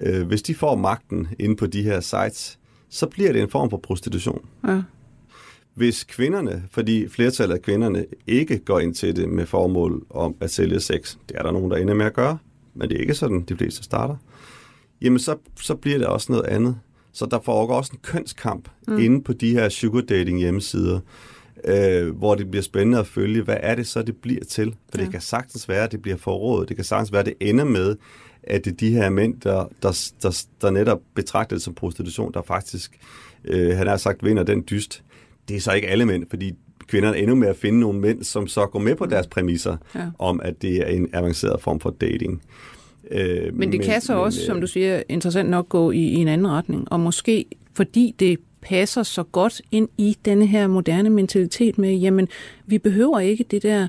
[0.00, 2.58] øh, hvis de får magten inde på de her sites,
[2.90, 4.46] så bliver det en form for prostitution.
[4.68, 4.82] Ja.
[5.74, 10.50] Hvis kvinderne, fordi flertallet af kvinderne ikke går ind til det med formål om at
[10.50, 12.38] sælge sex, det er der nogen, der ender med at gøre,
[12.74, 14.16] men det er ikke sådan, de fleste starter,
[15.00, 16.78] jamen så, så bliver det også noget andet.
[17.12, 18.98] Så der foregår også en kønskamp mm.
[18.98, 21.00] inde på de her sugar dating hjemmesider,
[21.64, 24.74] øh, hvor det bliver spændende at følge, hvad er det så, det bliver til?
[24.92, 25.04] For ja.
[25.04, 26.68] det kan sagtens være, at det bliver forrådet.
[26.68, 27.96] Det kan sagtens være, at det ender med,
[28.42, 32.32] at det er de her mænd, der, der, der, der netop betragter det som prostitution,
[32.32, 32.98] der faktisk,
[33.44, 35.02] øh, han har sagt, vinder den dyst.
[35.48, 36.52] Det er så ikke alle mænd, fordi
[36.86, 40.06] kvinderne endnu med at finde nogle mænd, som så går med på deres præmisser ja.
[40.18, 42.42] om, at det er en avanceret form for dating.
[43.10, 45.90] Øh, men det men, kan så men, også, øh, som du siger, interessant nok gå
[45.90, 46.92] i, i en anden retning.
[46.92, 52.28] Og måske fordi det passer så godt ind i denne her moderne mentalitet med, jamen,
[52.66, 53.88] vi behøver ikke det der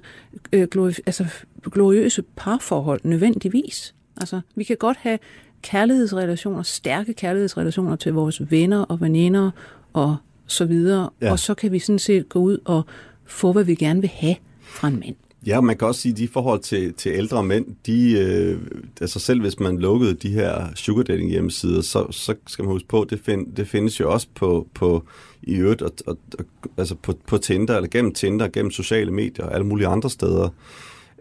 [0.53, 1.26] øh, glori- altså,
[1.72, 3.95] gloriøse parforhold nødvendigvis.
[4.17, 5.20] Altså, vi kan godt have
[5.61, 9.51] kærlighedsrelationer, stærke kærlighedsrelationer til vores venner og veninder
[9.93, 10.15] og
[10.45, 11.32] så videre, ja.
[11.32, 12.86] og så kan vi sådan set gå ud og
[13.26, 15.15] få, hvad vi gerne vil have fra en mand.
[15.46, 18.60] Ja, man kan også sige, at de forhold til, til ældre mænd, de, øh,
[19.02, 22.88] altså selv hvis man lukkede de her sugar dating hjemmesider, så, så skal man huske
[22.88, 25.04] på, at det, find, det findes jo også på, på
[25.44, 26.46] i øvrigt, og, og, og,
[26.78, 30.50] altså på, på Tinder, eller gennem Tinder, gennem sociale medier og alle mulige andre steder.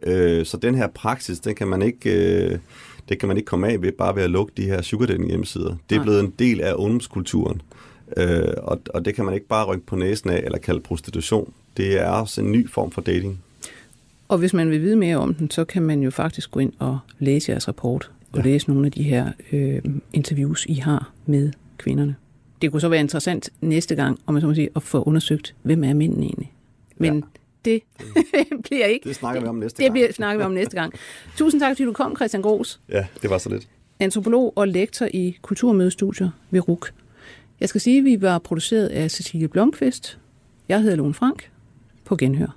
[0.02, 2.10] Øh, så den her praksis, den kan man ikke...
[2.10, 2.58] Øh,
[3.08, 5.28] det kan man ikke komme af ved bare ved at lukke de her sugar dating
[5.28, 5.76] hjemmesider.
[5.90, 7.62] Det er blevet en del af ungdomskulturen.
[8.16, 11.52] Øh, og, og det kan man ikke bare rykke på næsen af eller kalde prostitution.
[11.76, 13.42] Det er også en ny form for dating.
[14.28, 16.72] Og hvis man vil vide mere om den, så kan man jo faktisk gå ind
[16.78, 18.44] og læse jeres rapport og ja.
[18.44, 22.14] læse nogle af de her øh, interviews, I har med kvinderne.
[22.62, 25.54] Det kunne så være interessant næste gang, om man så må sige, at få undersøgt,
[25.62, 26.52] hvem er mændene egentlig.
[26.96, 27.20] Men ja.
[27.64, 27.82] det
[28.64, 29.08] bliver ikke...
[29.08, 29.86] Det snakker vi om næste det gang.
[29.86, 30.92] Det bliver, snakker vi om næste gang.
[31.36, 32.80] Tusind tak, fordi du kom, Christian Gros.
[32.88, 33.68] Ja, det var så lidt.
[34.00, 36.90] Antropolog og lektor i kulturmødestudier ved RUK.
[37.60, 40.18] Jeg skal sige, at vi var produceret af Cecilie Blomqvist.
[40.68, 41.50] Jeg hedder Lone Frank.
[42.04, 42.56] På genhør.